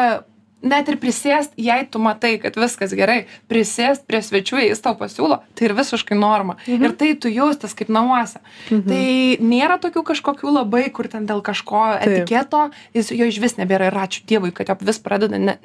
net 0.62 0.88
ir 0.92 0.98
prisėst, 1.00 1.54
jei 1.60 1.84
tu 1.88 2.00
matai, 2.02 2.34
kad 2.42 2.56
viskas 2.60 2.92
gerai, 2.96 3.24
prisėst 3.50 4.04
prie 4.08 4.20
svečių, 4.24 4.60
jei 4.60 4.70
jis 4.72 4.82
tau 4.84 4.94
pasiūlo, 4.98 5.40
tai 5.56 5.68
ir 5.68 5.76
visiškai 5.78 6.18
norma. 6.18 6.58
Mhm. 6.66 6.84
Ir 6.84 6.96
tai 7.00 7.12
tu 7.20 7.32
jaustis 7.32 7.76
kaip 7.76 7.92
namuose. 7.92 8.42
Mhm. 8.68 8.82
Tai 8.88 9.04
nėra 9.52 9.78
tokių 9.82 10.04
kažkokių 10.12 10.54
labai, 10.60 10.84
kur 10.92 11.08
ten 11.08 11.28
dėl 11.28 11.42
kažko 11.46 11.84
Taip. 11.96 12.06
etiketo, 12.08 12.66
jis 12.96 13.12
jo 13.14 13.30
iš 13.30 13.40
vis 13.42 13.56
nebėra 13.60 13.90
ir 13.90 14.00
ačiū 14.04 14.26
Dievui, 14.30 14.52
kad 14.54 14.68
jo 14.68 14.76
vis 14.84 15.00
pradeda 15.02 15.40
ne, 15.40 15.56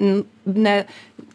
ne, 0.46 0.76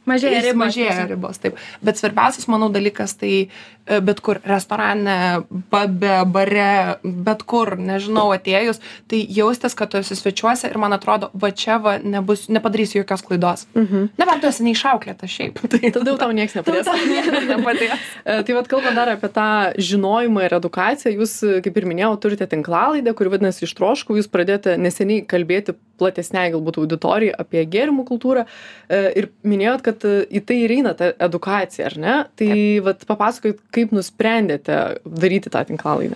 Mažėja 0.10 0.40
ribos 0.42 0.58
Mažėja 0.66 1.04
ribos, 1.12 1.38
taip. 1.38 1.60
Bet 1.86 2.00
svarbiausias, 2.00 2.48
manau, 2.50 2.72
dalykas 2.74 3.14
tai 3.22 3.34
e, 3.38 4.00
bet 4.02 4.22
kur, 4.26 4.40
restorane, 4.50 5.44
babe, 5.70 6.16
bare, 6.34 6.98
bet 7.04 7.44
kur, 7.46 7.76
nežinau, 7.78 8.32
atėjus, 8.34 8.82
tai 9.12 9.20
jaustis, 9.30 9.76
kad 9.78 9.92
tu 9.94 10.00
esi 10.02 10.18
svečiuose 10.18 10.72
ir 10.72 10.80
man 10.82 10.98
atrodo, 10.98 11.30
va 11.38 11.52
čia 11.54 11.78
va 11.84 12.00
nebus, 12.02 12.48
nepadarysi 12.50 12.98
jokios 12.98 13.22
klaidos. 13.28 13.68
Mhm. 13.78 14.08
Nebent 14.18 14.42
tu 14.42 14.50
esi 14.50 14.66
neišauklėta 14.66 15.30
šiaip. 15.30 15.62
Tai 15.72 15.94
Tada 16.00 16.18
tau 16.18 16.34
niekas 16.34 16.58
nepadės. 16.62 16.90
E, 18.22 18.42
Tai 18.46 18.54
vad 18.56 18.68
kalbant 18.70 18.98
dar 18.98 19.10
apie 19.14 19.30
tą 19.34 19.46
žinojimą 19.82 20.44
ir 20.46 20.54
edukaciją, 20.58 21.14
jūs, 21.22 21.34
e, 21.46 21.62
kaip 21.66 21.78
ir 21.78 21.88
minėjau, 21.90 22.12
turite 22.26 22.48
tinklalaidę, 22.50 23.14
kuri 23.18 23.32
vadinasi 23.34 23.66
Ištroškau, 23.68 24.18
jūs 24.18 24.30
pradėjote 24.32 24.76
neseniai 24.82 25.24
kalbėti 25.30 25.76
platesniai 26.02 26.52
galbūt 26.54 26.80
auditorijai 26.82 27.36
apie 27.44 27.64
gėrimų 27.70 28.06
kultūrą 28.08 28.48
ir 28.90 29.28
minėjot, 29.46 29.84
kad 29.86 29.91
e, 30.08 30.14
į 30.32 30.42
tai 30.48 30.58
ir 30.66 30.72
eina 30.78 30.94
ta 30.98 31.12
edukacija, 31.20 31.86
ar 31.92 31.96
ne? 32.00 32.16
Tai 32.40 32.56
vad 32.88 33.04
papasakojot, 33.10 33.60
kaip 33.76 33.92
nusprendėte 33.96 34.78
daryti 35.06 35.52
tą 35.54 35.64
tinklalaidę. 35.70 36.16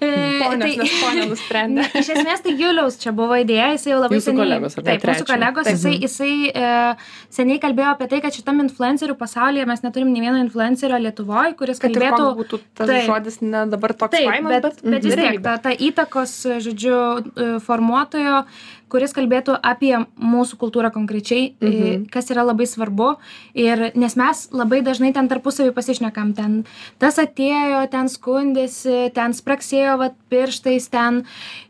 E, 0.00 0.08
Ponios, 0.40 0.62
tai- 0.62 0.76
nes 0.80 0.94
ponė 1.02 1.24
nusprendė. 1.30 1.84
Iš 2.00 2.08
esmės 2.16 2.42
tai 2.44 2.54
Juliaus 2.58 2.96
čia 3.02 3.12
buvo 3.16 3.36
idėja, 3.38 3.72
jisai 3.76 3.92
jau 3.92 4.00
labai 4.02 4.18
Jūsų 4.18 4.30
seniai. 4.30 4.42
kolegos? 4.44 4.74
Taip, 4.78 4.86
mūsų 4.88 5.02
Trečio. 5.04 5.26
kolegos, 5.32 5.64
Taip. 5.68 5.76
jisai, 5.76 5.94
jisai 6.06 6.32
e, 6.50 6.70
seniai 7.38 7.60
kalbėjo 7.62 7.90
apie 7.94 8.08
tai, 8.14 8.20
kad 8.24 8.32
šitam 8.38 8.62
influencerių 8.64 9.16
pasaulyje 9.20 9.66
mes 9.68 9.84
neturim 9.84 10.12
nei 10.14 10.24
vieno 10.24 10.40
influencerio 10.42 10.98
Lietuvoje, 11.06 11.56
kuris 11.60 11.82
Kad 11.82 11.92
kalbėtų. 11.92 12.22
koks 12.24 12.40
būtų 12.40 12.60
tas 12.80 12.90
Taip. 12.92 13.04
žodis, 13.10 13.40
ne 13.44 13.66
dabar 13.72 13.94
toks 13.94 14.16
Taip, 14.16 14.30
fainas, 14.30 14.50
bet, 14.56 14.62
bet, 14.62 14.82
bet 14.96 15.04
vis 15.10 15.14
tiek 15.20 15.42
ta, 15.44 15.56
ta 15.68 15.70
įtakos, 15.76 16.34
žodžiu, 16.66 16.98
e, 17.36 17.50
formuotojo 17.66 18.44
kuris 18.92 19.14
kalbėtų 19.16 19.56
apie 19.66 19.94
mūsų 20.20 20.58
kultūrą 20.60 20.92
konkrečiai, 20.94 21.50
mhm. 21.60 22.06
kas 22.12 22.30
yra 22.34 22.46
labai 22.46 22.68
svarbu. 22.70 23.14
Ir, 23.58 23.88
nes 23.98 24.16
mes 24.18 24.44
labai 24.54 24.82
dažnai 24.86 25.12
ten 25.16 25.30
tarpusavį 25.30 25.74
pasišnekam, 25.76 26.32
ten 26.38 26.60
tas 27.02 27.18
atėjo, 27.22 27.84
ten 27.92 28.10
skundėsi, 28.12 29.10
ten 29.16 29.34
spraksėjo 29.36 29.98
vat, 30.02 30.18
pirštais, 30.32 30.90
ten 30.92 31.24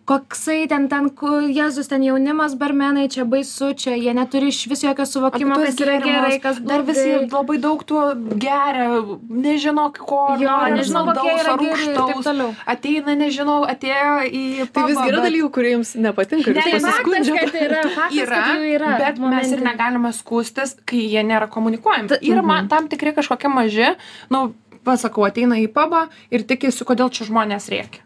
koksai 0.07 0.69
ten 0.71 0.85
ten 0.89 1.09
ku 1.11 1.27
jėzus 1.51 1.89
ten 1.91 2.03
jaunimas 2.07 2.53
barmenai 2.59 3.09
čia 3.11 3.25
baisu 3.27 3.73
čia 3.75 3.97
jie 3.99 4.13
neturi 4.15 4.53
išvis 4.53 4.85
jokio 4.87 5.07
suvokimo 5.11 5.57
kas 5.59 5.81
yra 5.83 5.97
gerai 6.05 6.37
kas 6.45 6.61
dar 6.63 6.85
visi 6.87 7.17
labai 7.33 7.57
daug 7.59 7.83
tuo 7.89 8.05
geria 8.45 9.01
nežino 9.47 9.89
ko 9.99 10.21
Jo, 10.39 10.51
nori, 10.53 10.77
nežinau, 10.79 11.03
kokie 11.11 11.33
yra 11.41 11.57
geri 11.63 11.89
ir 11.89 11.97
taip 11.99 12.21
toliau. 12.29 12.53
ateina 12.75 13.15
nežinau 13.19 13.59
atėjo 13.67 14.13
į 14.31 14.43
Tai 14.77 14.85
vis 14.87 14.95
pubą, 14.97 15.07
yra 15.11 15.17
bet- 15.21 15.27
dalykų, 15.27 15.49
kurie 15.57 15.73
jums 15.75 15.91
nepatinka 16.07 16.55
Tai 16.55 16.67
jūs 16.71 16.87
faktas, 16.87 17.31
kad 17.39 17.59
yra, 17.67 17.81
faktas, 17.97 18.21
yra, 18.23 18.43
kad 18.47 18.67
yra. 18.77 18.93
bet 19.03 19.19
mes 19.19 19.53
ir 19.57 19.65
negalime 19.67 20.13
skūstis, 20.15 20.77
kai 20.87 21.03
jie 21.03 21.23
nėra 21.27 21.49
komunikuojami. 21.51 22.09
Ta- 22.15 22.21
Yra 22.23 22.43
man 22.47 22.69
tam 22.69 22.87
tikri 22.89 23.11
kažkokie 23.17 23.51
maži, 23.51 23.91
nu, 24.31 24.53
pasakau, 24.87 25.27
ateina 25.27 25.59
į 25.59 25.67
pubą 25.75 26.07
ir 26.31 26.47
tikisi, 26.47 26.85
kodėl 26.87 27.11
čia 27.11 27.27
žmonės 27.27 27.67
rėkia. 27.75 28.05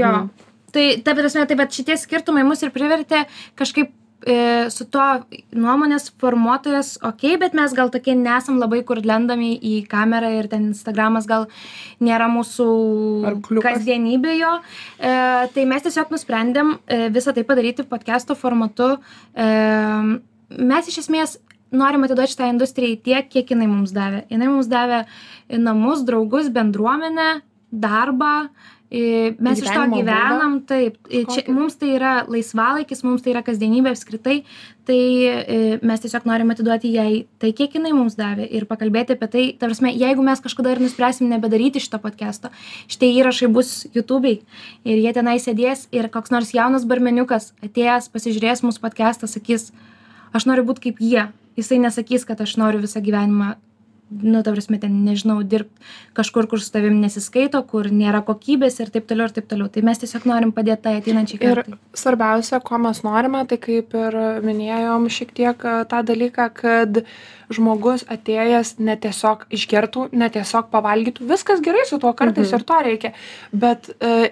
Jo. 0.00 0.28
Tai, 0.72 0.86
ta 1.04 1.16
prasme, 1.16 1.44
tai 1.48 1.58
bet 1.58 1.74
šitie 1.74 1.98
skirtumai 2.00 2.44
mus 2.48 2.62
ir 2.64 2.72
privertė 2.72 3.26
kažkaip 3.60 3.90
e, 4.24 4.36
su 4.72 4.86
tuo 4.88 5.04
nuomonės 5.52 6.08
formuotojas, 6.20 6.94
ok, 7.04 7.26
bet 7.42 7.56
mes 7.58 7.74
gal 7.76 7.92
tokie 7.92 8.14
nesam 8.18 8.60
labai, 8.62 8.80
kur 8.88 9.02
lendami 9.04 9.52
į 9.56 9.74
kamerą 9.90 10.32
ir 10.38 10.48
ten 10.52 10.70
Instagramas 10.70 11.28
gal 11.28 11.48
nėra 12.02 12.30
mūsų 12.32 12.68
kasdienybė 13.64 14.36
jo. 14.38 14.56
E, 14.98 15.14
tai 15.54 15.68
mes 15.68 15.86
tiesiog 15.86 16.12
nusprendėm 16.14 16.76
e, 16.86 17.06
visą 17.14 17.34
tai 17.36 17.44
padaryti 17.48 17.86
podcast'o 17.88 18.38
formatu. 18.38 18.94
E, 19.34 19.48
mes 20.56 20.92
iš 20.92 21.02
esmės 21.04 21.38
norim 21.72 22.04
atiduoti 22.04 22.34
šitą 22.34 22.50
industrijai 22.52 22.98
tiek, 23.00 23.30
kiek 23.32 23.54
jinai 23.54 23.68
mums 23.70 23.94
davė. 23.96 24.26
Jinai 24.32 24.50
mums 24.52 24.68
davė 24.70 25.04
namus, 25.52 26.04
draugus, 26.08 26.52
bendruomenę, 26.52 27.42
darbą. 27.72 28.36
Mes 28.92 29.56
iš 29.56 29.70
to 29.70 29.72
Gyvenimo 29.72 29.94
būdą 29.94 30.02
gyvenam, 30.04 30.56
taip. 30.68 30.98
Čia, 31.08 31.46
mums 31.48 31.78
tai 31.80 31.94
yra 31.96 32.10
laisvalaikis, 32.28 33.00
mums 33.06 33.22
tai 33.24 33.32
yra 33.32 33.40
kasdienybė 33.46 33.94
apskritai. 33.94 34.42
Tai 34.84 34.98
e, 34.98 35.60
mes 35.80 36.02
tiesiog 36.02 36.26
norim 36.28 36.52
atiduoti 36.52 36.90
jai 36.92 37.22
tai, 37.40 37.54
kiek 37.56 37.72
jinai 37.78 37.94
mums 37.96 38.18
davė 38.18 38.44
ir 38.50 38.66
pakalbėti 38.68 39.16
apie 39.16 39.30
tai. 39.32 39.46
Tarsi, 39.60 39.94
jeigu 39.96 40.26
mes 40.26 40.44
kažkada 40.44 40.74
ir 40.74 40.82
nuspręsim 40.82 41.30
nebedaryti 41.30 41.80
šito 41.80 42.02
podcast'o, 42.02 42.52
šitie 42.90 43.12
įrašai 43.22 43.48
bus 43.54 43.72
YouTube'ai 43.94 44.36
ir 44.84 45.02
jie 45.06 45.16
tenai 45.16 45.38
sėdės 45.40 45.86
ir 45.94 46.10
koks 46.12 46.34
nors 46.34 46.52
jaunas 46.52 46.84
barmeniukas 46.84 47.52
atėjęs, 47.64 48.10
pasižiūrės 48.12 48.66
mūsų 48.66 48.82
podcast'ą, 48.82 49.30
sakys, 49.30 49.70
aš 50.36 50.50
noriu 50.50 50.66
būti 50.68 50.90
kaip 50.90 51.00
jie. 51.00 51.30
Jisai 51.56 51.80
nesakys, 51.80 52.26
kad 52.28 52.40
aš 52.44 52.58
noriu 52.60 52.82
visą 52.82 53.00
gyvenimą, 53.04 53.54
nu, 54.22 54.42
ta 54.44 54.52
prasme, 54.52 54.78
ten, 54.82 54.98
nežinau, 55.06 55.38
dirbti 55.42 55.80
kažkur, 56.18 56.46
kur 56.50 56.60
su 56.60 56.68
tavim 56.74 56.98
nesiskaito, 57.00 57.62
kur 57.66 57.88
nėra 57.88 58.20
kokybės 58.26 58.76
ir 58.84 58.90
taip 58.92 59.06
toliau 59.08 59.30
ir 59.30 59.34
taip 59.38 59.48
toliau. 59.48 59.70
Tai 59.72 59.82
mes 59.88 59.98
tiesiog 60.02 60.26
norim 60.28 60.52
padėti 60.52 60.82
tai 60.84 60.96
ateinančiai 61.00 61.40
Ir 61.40 61.62
kartai. 61.62 61.78
svarbiausia, 61.94 62.60
ko 62.60 62.78
mes 62.84 63.00
norime, 63.06 63.46
tai 63.48 63.56
kaip 63.62 63.94
ir 63.94 64.18
minėjom 64.44 65.08
šiek 65.08 65.32
tiek 65.34 65.64
e, 65.64 65.84
tą 65.88 66.02
dalyką, 66.12 66.50
kad 66.54 67.02
žmogus 67.52 68.04
atėjęs 68.12 68.76
ne 68.80 68.96
tiesiog 68.96 69.46
išgertų, 69.52 70.08
ne 70.12 70.28
tiesiog 70.32 70.68
pavalgytų, 70.72 71.26
viskas 71.28 71.60
gerai 71.64 71.86
su 71.88 71.98
tuo 71.98 72.12
kartais 72.12 72.52
Mhm. 72.52 72.60
ir 72.60 72.62
to 72.64 72.78
reikia, 72.84 73.12
bet 73.52 73.90
e, 74.00 74.30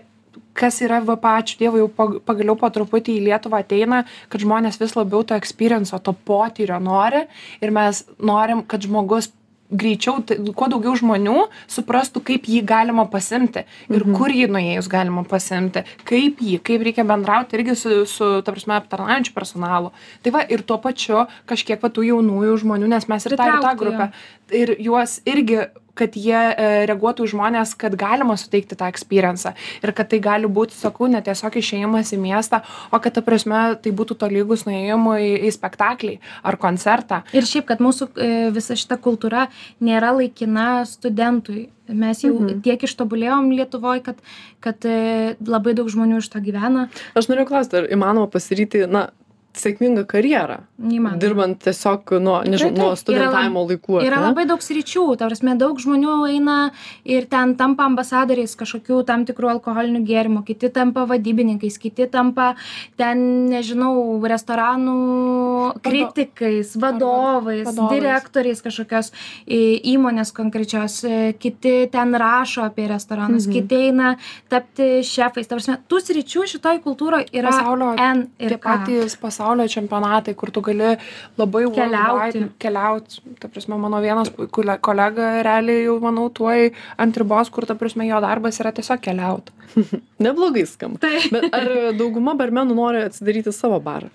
kas 0.55 0.81
yra, 0.83 0.99
va, 1.05 1.15
ačiū 1.17 1.57
Dievui, 1.59 1.79
jau 1.81 1.89
pag- 1.89 2.21
pagaliau 2.27 2.57
po 2.59 2.69
truputį 2.69 3.15
į 3.17 3.25
Lietuvą 3.29 3.61
ateina, 3.63 4.05
kad 4.29 4.41
žmonės 4.43 4.79
vis 4.81 4.93
labiau 4.97 5.23
to 5.25 5.35
experience, 5.35 5.91
to 6.03 6.13
potyrio 6.13 6.79
nori 6.83 7.23
ir 7.63 7.71
mes 7.71 8.05
norim, 8.19 8.63
kad 8.67 8.81
žmogus 8.83 9.31
greičiau, 9.71 10.21
tai, 10.27 10.37
kuo 10.55 10.69
daugiau 10.71 10.95
žmonių 10.99 11.49
suprastų, 11.71 12.23
kaip 12.27 12.49
jį 12.51 12.63
galima 12.67 13.07
pasimti 13.11 13.65
ir 13.89 14.05
Mhm. 14.05 14.17
kur 14.17 14.29
jį 14.29 14.49
nuėjus 14.51 14.89
galima 14.91 15.25
pasimti, 15.25 15.85
kaip 16.05 16.41
jį, 16.41 16.61
kaip 16.63 16.83
reikia 16.83 17.05
bendrauti 17.05 17.57
irgi 17.59 17.77
su, 17.77 18.05
su 18.07 18.43
ta 18.43 18.53
prasme, 18.53 18.75
aptarnaujančiu 18.79 19.35
personalu. 19.35 19.93
Tai 20.23 20.31
va, 20.33 20.43
ir 20.49 20.63
tuo 20.63 20.79
pačiu 20.79 21.27
kažkiek 21.47 21.81
va 21.83 21.89
tų 21.89 22.07
jaunųjų 22.11 22.59
žmonių, 22.65 22.89
nes 22.89 23.09
mes 23.09 23.27
ir 23.27 23.37
tą, 23.37 23.47
ir 23.47 23.63
tą 23.63 23.77
grupę, 23.77 24.11
ir 24.51 24.77
juos 24.79 25.21
irgi 25.25 25.69
kad 26.01 26.17
jie 26.19 26.37
e, 26.37 26.69
reaguotų 26.91 27.27
į 27.27 27.33
žmonės, 27.35 27.75
kad 27.81 27.95
galima 28.01 28.37
suteikti 28.41 28.79
tą 28.79 28.89
experience 28.91 29.53
ir 29.85 29.95
kad 29.97 30.11
tai 30.11 30.21
gali 30.25 30.51
būti, 30.51 30.77
sakau, 30.77 31.11
ne 31.11 31.21
tiesiog 31.25 31.59
išėjimas 31.61 32.15
į 32.17 32.21
miestą, 32.23 32.63
o 32.91 33.01
kad, 33.03 33.15
ta 33.17 33.25
prasme, 33.27 33.63
tai 33.83 33.93
būtų 33.97 34.17
tolygus 34.21 34.67
nuėjimui 34.69 35.47
į 35.49 35.53
spektaklį 35.57 36.17
ar 36.47 36.59
koncertą. 36.61 37.23
Ir 37.37 37.49
šiaip, 37.49 37.69
kad 37.71 37.85
mūsų 37.85 38.11
e, 38.15 38.31
visa 38.55 38.79
šita 38.79 39.01
kultūra 39.03 39.49
nėra 39.85 40.15
laikina 40.17 40.87
studentui. 40.89 41.69
Mes 41.91 42.21
jau 42.23 42.37
mhm. 42.37 42.61
tiek 42.63 42.85
ištobulėjom 42.87 43.49
Lietuvoje, 43.59 44.05
kad, 44.07 44.21
kad 44.63 44.85
e, 44.87 45.35
labai 45.43 45.75
daug 45.79 45.91
žmonių 45.91 46.21
iš 46.23 46.31
to 46.31 46.43
gyvena. 46.45 46.87
Aš 47.19 47.31
noriu 47.33 47.49
klausti, 47.49 47.81
ar 47.81 47.91
įmanoma 47.91 48.31
pasiryti, 48.31 48.85
na, 48.87 49.09
sėkmingą 49.57 50.05
karjerą, 50.07 50.61
Neįmanoma. 50.79 51.19
dirbant 51.19 51.59
tiesiog 51.59 52.13
nuo, 52.23 52.37
nežinau, 52.47 52.77
nuo 52.79 52.97
studentavimo 52.97 53.65
laikų. 53.67 53.99
Yra 54.07 54.21
ne? 54.21 54.27
labai 54.29 54.45
daug 54.47 54.61
sričių, 54.63 55.17
ta 55.19 55.27
prasme, 55.27 55.57
daug 55.59 55.77
žmonių 55.83 56.15
eina 56.31 56.71
ir 57.05 57.27
ten 57.27 57.57
tampa 57.59 57.85
ambasadoriais 57.91 58.55
kažkokių 58.57 59.05
tam 59.05 59.25
tikrų 59.27 59.51
alkoholinių 59.57 60.05
gėrimų, 60.07 60.45
kiti 60.47 60.71
tampa 60.71 61.05
vadybininkais, 61.11 61.79
kiti 61.83 62.07
tampa 62.07 62.55
ten, 62.97 63.49
nežinau, 63.51 64.21
restoranų 64.23 65.81
kritikais, 65.83 66.77
vadovais, 66.77 67.67
vadovais. 67.67 67.91
direktoriais 67.99 68.63
kažkokios 68.63 69.11
į- 69.49 69.81
įmonės 69.97 70.33
konkrečios, 70.33 71.03
e, 71.05 71.33
kiti 71.39 71.89
ten 71.91 72.15
rašo 72.15 72.63
apie 72.71 72.87
restoranus, 72.89 73.47
Mhm. 73.47 73.53
kiti 73.53 73.75
eina 73.91 74.17
tapti 74.49 75.03
šefais. 75.03 75.49
Ta 75.49 75.57
prasme, 75.57 75.79
tų 75.89 75.99
sričių 76.07 76.47
šitoj 76.55 76.81
kultūroje 76.87 77.27
yra 77.33 77.51
Pasaulio- 77.51 77.99
N 77.99 78.29
ir 78.39 78.59
patys 78.59 79.17
pasaulio 79.17 79.40
čempionatai, 79.75 80.35
kur 80.37 80.51
tu 80.51 80.61
gali 80.61 80.97
labai 81.39 81.65
Keliauti. 81.75 82.45
keliauti. 82.59 83.21
Ta 83.41 83.49
prasme, 83.49 83.79
mano 83.79 84.01
vienas 84.01 84.31
kole- 84.51 84.79
kolega 84.81 85.43
realiai 85.43 85.85
jau, 85.87 85.99
manau, 86.01 86.29
tuoj 86.31 86.73
ant 86.99 87.17
ribos, 87.17 87.51
kur, 87.51 87.67
ta 87.67 87.75
prasme, 87.75 88.07
jo 88.09 88.21
darbas 88.21 88.61
yra 88.61 88.73
tiesiog 88.73 89.01
keliauti. 89.01 89.53
Neblogai 90.25 90.67
skamba. 90.67 90.99
Tai. 91.01 91.17
Bet 91.35 91.49
ar 91.55 91.69
dauguma 91.99 92.35
barmenų 92.35 92.75
nori 92.75 93.03
atsidaryti 93.07 93.53
savo 93.53 93.81
barą? 93.81 94.11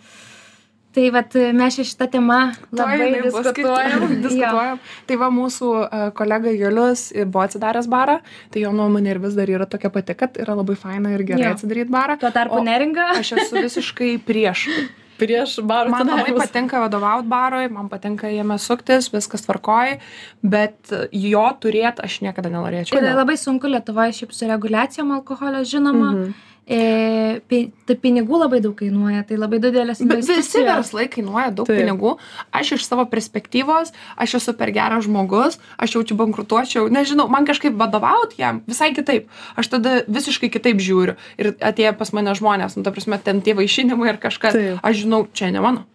Tai 0.96 1.10
vat 1.12 1.34
mes 1.52 1.76
šitą 1.76 2.06
temą 2.08 2.54
labai 2.72 3.20
bus, 3.26 3.34
diskutuojam. 3.44 4.04
diskutuojam. 4.24 4.78
Tai 5.10 5.16
va 5.20 5.28
mūsų 5.28 5.72
e, 5.84 5.98
kolega 6.16 6.54
Julius 6.56 7.10
buvo 7.28 7.42
atsidaręs 7.44 7.90
barą, 7.92 8.22
tai 8.54 8.64
jo 8.64 8.72
nuomonė 8.72 9.12
ir 9.12 9.20
vis 9.20 9.36
dar 9.36 9.52
yra 9.52 9.68
tokia 9.68 9.92
pati, 9.92 10.16
kad 10.16 10.40
yra 10.40 10.56
labai 10.56 10.78
faina 10.80 11.12
ir 11.12 11.26
gerai 11.28 11.50
Jo. 11.50 11.52
atsidaryti 11.58 11.92
barą. 11.92 12.16
Tuo 12.22 12.32
tarpu 12.32 12.62
neringa. 12.64 13.10
Aš 13.20 13.34
esu 13.42 13.60
visiškai 13.60 14.14
prieš. 14.24 14.70
Prieš 15.20 15.60
barą 15.64 15.94
Man 15.94 16.10
labai 16.10 16.34
patinka 16.36 16.82
vadovauti 16.84 17.30
barui, 17.32 17.70
man 17.72 17.88
patinka 17.92 18.28
jame 18.32 18.58
suktis, 18.60 19.08
viskas 19.14 19.46
tvarkoji, 19.46 20.00
bet 20.44 20.92
jo 21.16 21.46
turėti 21.64 22.04
aš 22.04 22.20
niekada 22.26 22.52
nenorėčiau. 22.52 23.00
Ir 23.00 23.16
labai 23.16 23.38
sunku 23.40 23.72
Lietuvoje 23.72 24.18
šiaip 24.20 24.36
su 24.36 24.50
reguliacijom 24.52 25.16
alkoholio, 25.16 25.64
žinoma. 25.64 26.12
Mhm. 26.12 26.52
E, 26.66 27.42
tai 27.46 27.96
pinigų 28.02 28.40
labai 28.42 28.58
daug 28.64 28.74
kainuoja, 28.80 29.22
tai 29.30 29.38
labai 29.38 29.60
didelės 29.62 30.00
Bet 30.02 30.18
visi 30.18 30.34
investicijos. 30.34 30.66
verslai 30.66 31.06
kainuoja 31.14 31.52
daug 31.54 31.68
Taip. 31.70 31.78
Taip. 31.78 31.86
pinigų. 31.86 32.16
Aš 32.58 32.72
iš 32.80 32.88
savo 32.90 33.06
perspektyvos, 33.12 33.94
aš 34.18 34.38
esu 34.40 34.56
per 34.58 34.74
geras 34.74 35.06
žmogus, 35.06 35.60
aš 35.78 35.98
jaučiu 36.00 36.18
bankrutuočiau, 36.18 36.90
nežinau, 36.90 37.28
man 37.30 37.46
kažkaip 37.46 37.78
vadovauti 37.78 38.42
jam 38.42 38.64
visai 38.66 38.96
kitaip. 38.98 39.30
Aš 39.56 39.70
tada 39.78 40.00
visiškai 40.10 40.50
kitaip 40.50 40.82
žiūriu. 40.82 41.20
Ir 41.38 41.54
atėjo 41.62 41.94
pas 42.00 42.14
mane 42.18 42.34
žmonės, 42.34 42.80
nu, 42.80 42.86
ta 42.86 42.94
prasme, 42.96 43.22
ten 43.22 43.46
tie 43.46 43.54
vaišinimai 43.54 44.16
ir 44.16 44.22
kažkas. 44.22 44.58
Taip. 44.58 44.82
Aš 44.82 45.06
žinau, 45.06 45.28
čia 45.38 45.54
ne 45.54 45.62
mano. 45.62 45.86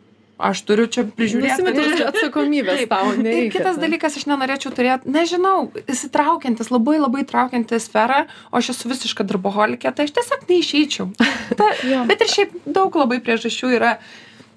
Aš 0.40 0.62
turiu 0.68 0.86
čia 0.88 1.04
prižiūrėti. 1.04 1.64
Nusimeti 1.66 2.06
atsakomybės 2.08 2.86
tau. 2.88 3.10
Ir 3.12 3.20
nereikia, 3.24 3.52
kitas 3.58 3.76
ne? 3.76 3.84
dalykas, 3.84 4.16
aš 4.16 4.24
nenorėčiau 4.30 4.72
turėti, 4.76 5.12
nežinau, 5.12 5.68
įsitraukiantis, 5.84 6.72
labai 6.72 6.96
labai 7.00 7.26
traukiantis 7.28 7.90
sferą, 7.90 8.24
o 8.48 8.60
aš 8.60 8.72
esu 8.74 8.90
visiška 8.92 9.26
darboholikė, 9.28 9.92
tai 9.92 10.08
aš 10.08 10.16
tiesiog 10.16 10.48
neišeičiau. 10.48 11.06
Ta, 11.60 11.70
bet 12.10 12.24
ir 12.24 12.32
šiaip 12.32 12.56
daug 12.64 12.96
labai 13.02 13.20
priežasčių 13.24 13.76
yra. 13.76 13.94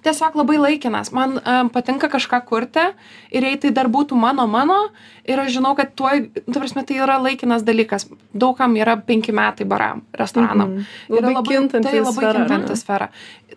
Tiesiog 0.04 0.36
labai 0.42 0.58
laikinas. 0.62 1.12
Man 1.16 1.39
em, 1.39 1.70
patinka 1.74 2.10
kažką 2.12 2.42
kurti 2.48 2.86
ir 3.32 3.48
jei 3.48 3.58
tai 3.58 3.72
dar 3.76 3.89
būtų 3.92 4.18
mano 4.20 4.48
mano 4.48 4.80
ir 5.28 5.39
aš 5.39 5.56
žinau 5.58 5.76
kad 5.76 5.94
tuoj 5.96 6.28
ta 6.36 6.60
prasme 6.60 6.84
tai 6.88 7.00
yra 7.04 7.20
laikinas 7.24 7.63
dalykas. 7.63 8.08
Daug 8.34 8.58
kam 8.58 8.76
yra 8.80 8.98
penki 8.98 9.32
metai 9.36 9.68
baram 9.68 10.04
restoranam. 10.13 10.78
Mhm. 10.80 10.86
Yra 11.10 11.32
Labai 11.34 11.56
kintanti 11.56 11.89
tai 11.89 12.04
labai 12.04 12.34
kintanti 12.39 12.78
sfera. 12.80 13.10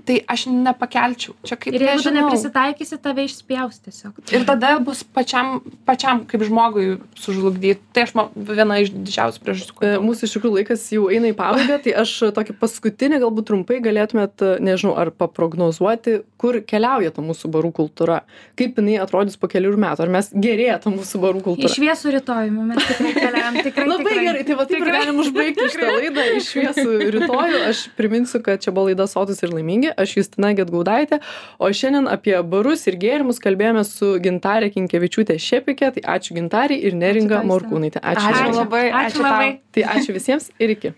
Tai 0.07 0.21
aš 0.31 0.47
nepakelčiau. 0.53 1.35
Čia 1.43 1.57
kaip 1.59 1.75
Ir 1.75 1.83
jeigu 1.83 2.03
tu 2.05 2.13
neprisitaikysi, 2.15 2.99
tave 3.03 3.25
išspjaus 3.27 3.81
tiesiog. 3.83 4.21
ir 4.31 4.45
tada 4.47 4.77
bus 4.79 5.03
pačiam 5.03 5.61
pačiam 5.87 6.23
kaip 6.29 6.45
žmogui 6.47 7.01
sužlugdyt. 7.19 7.81
Tai 7.93 8.05
aš 8.07 8.15
ma 8.15 8.29
viena 8.37 8.79
iš 8.79 8.93
didžiausių 8.95 9.43
priežasčių 9.43 9.77
E. 9.87 9.99
Mūsų 10.01 10.27
iš 10.29 10.37
tikrųjų 10.37 10.55
laikas 10.61 10.85
jau 10.93 11.09
eina 11.13 11.31
į 11.33 11.37
pabaigą, 11.37 11.79
tai 11.85 11.93
aš 12.01 12.13
tokį 12.37 12.55
paskutinį 12.61 13.21
galbūt 13.25 13.49
trumpai 13.51 13.81
galėtumėt, 13.85 14.45
nežinau, 14.63 14.95
ar 14.99 15.11
paprognozuoti, 15.11 16.21
kur 16.40 16.59
keliauja 16.68 17.11
ta 17.16 17.22
mūsų 17.25 17.49
barų 17.55 17.70
kultūra, 17.77 18.20
kaip 18.59 18.77
jinai 18.81 18.99
atrodys 19.01 19.38
po 19.40 19.49
kelių 19.51 19.72
metų, 19.81 20.05
ar 20.05 20.12
mes 20.12 20.29
gerėja 20.33 20.77
ta 20.85 20.92
mūsų 20.92 21.20
barų 21.22 21.42
kultūra. 21.44 21.70
Iš 21.70 21.79
viesų 21.81 22.12
rytojų 22.16 22.66
mes 22.70 22.90
tikrai 22.90 23.12
keliaujam. 23.16 23.59
Tikrai, 23.66 23.87
Labai 23.92 24.05
tikrai. 24.11 24.27
gerai, 24.29 24.42
tai 24.49 24.59
va 24.59 24.66
taip 24.68 24.85
ir 24.85 24.92
galim 24.96 25.22
užbaigti 25.25 25.68
šitą 25.75 25.90
laidą 25.96 26.27
iš 26.37 26.51
šviesų 26.53 26.96
rytojų. 27.16 27.62
Aš 27.70 27.83
priminsiu, 27.99 28.42
kad 28.44 28.62
čia 28.64 28.75
buvo 28.77 28.90
laida 28.90 29.09
Sotus 29.11 29.42
ir 29.46 29.55
laimingi, 29.55 29.92
aš 29.96 30.16
Justina 30.20 30.53
Getgaudaitė, 30.59 31.20
o 31.59 31.72
šiandien 31.72 32.11
apie 32.12 32.37
barus 32.44 32.87
ir 32.90 32.99
gėrimus 33.01 33.40
kalbėjome 33.42 33.85
su 33.88 34.14
Gintarė 34.22 34.70
Kinkevičiūtė 34.77 35.38
Šepikė, 35.40 35.92
tai 35.96 36.05
ačiū 36.16 36.37
Gintarė 36.37 36.77
ir 36.77 36.96
Neringa. 36.99 37.42
Morkūnaitė. 37.46 38.03
Ačiū. 38.03 38.29
Ačiū 38.33 38.55
labai, 38.61 38.87
Ačiū 38.90 39.05
ačiū 39.07 39.27
labai. 39.27 39.51
Tai 39.72 39.88
ačiū 39.96 40.16
visiems 40.16 40.51
ir 40.61 40.77
iki. 40.77 40.94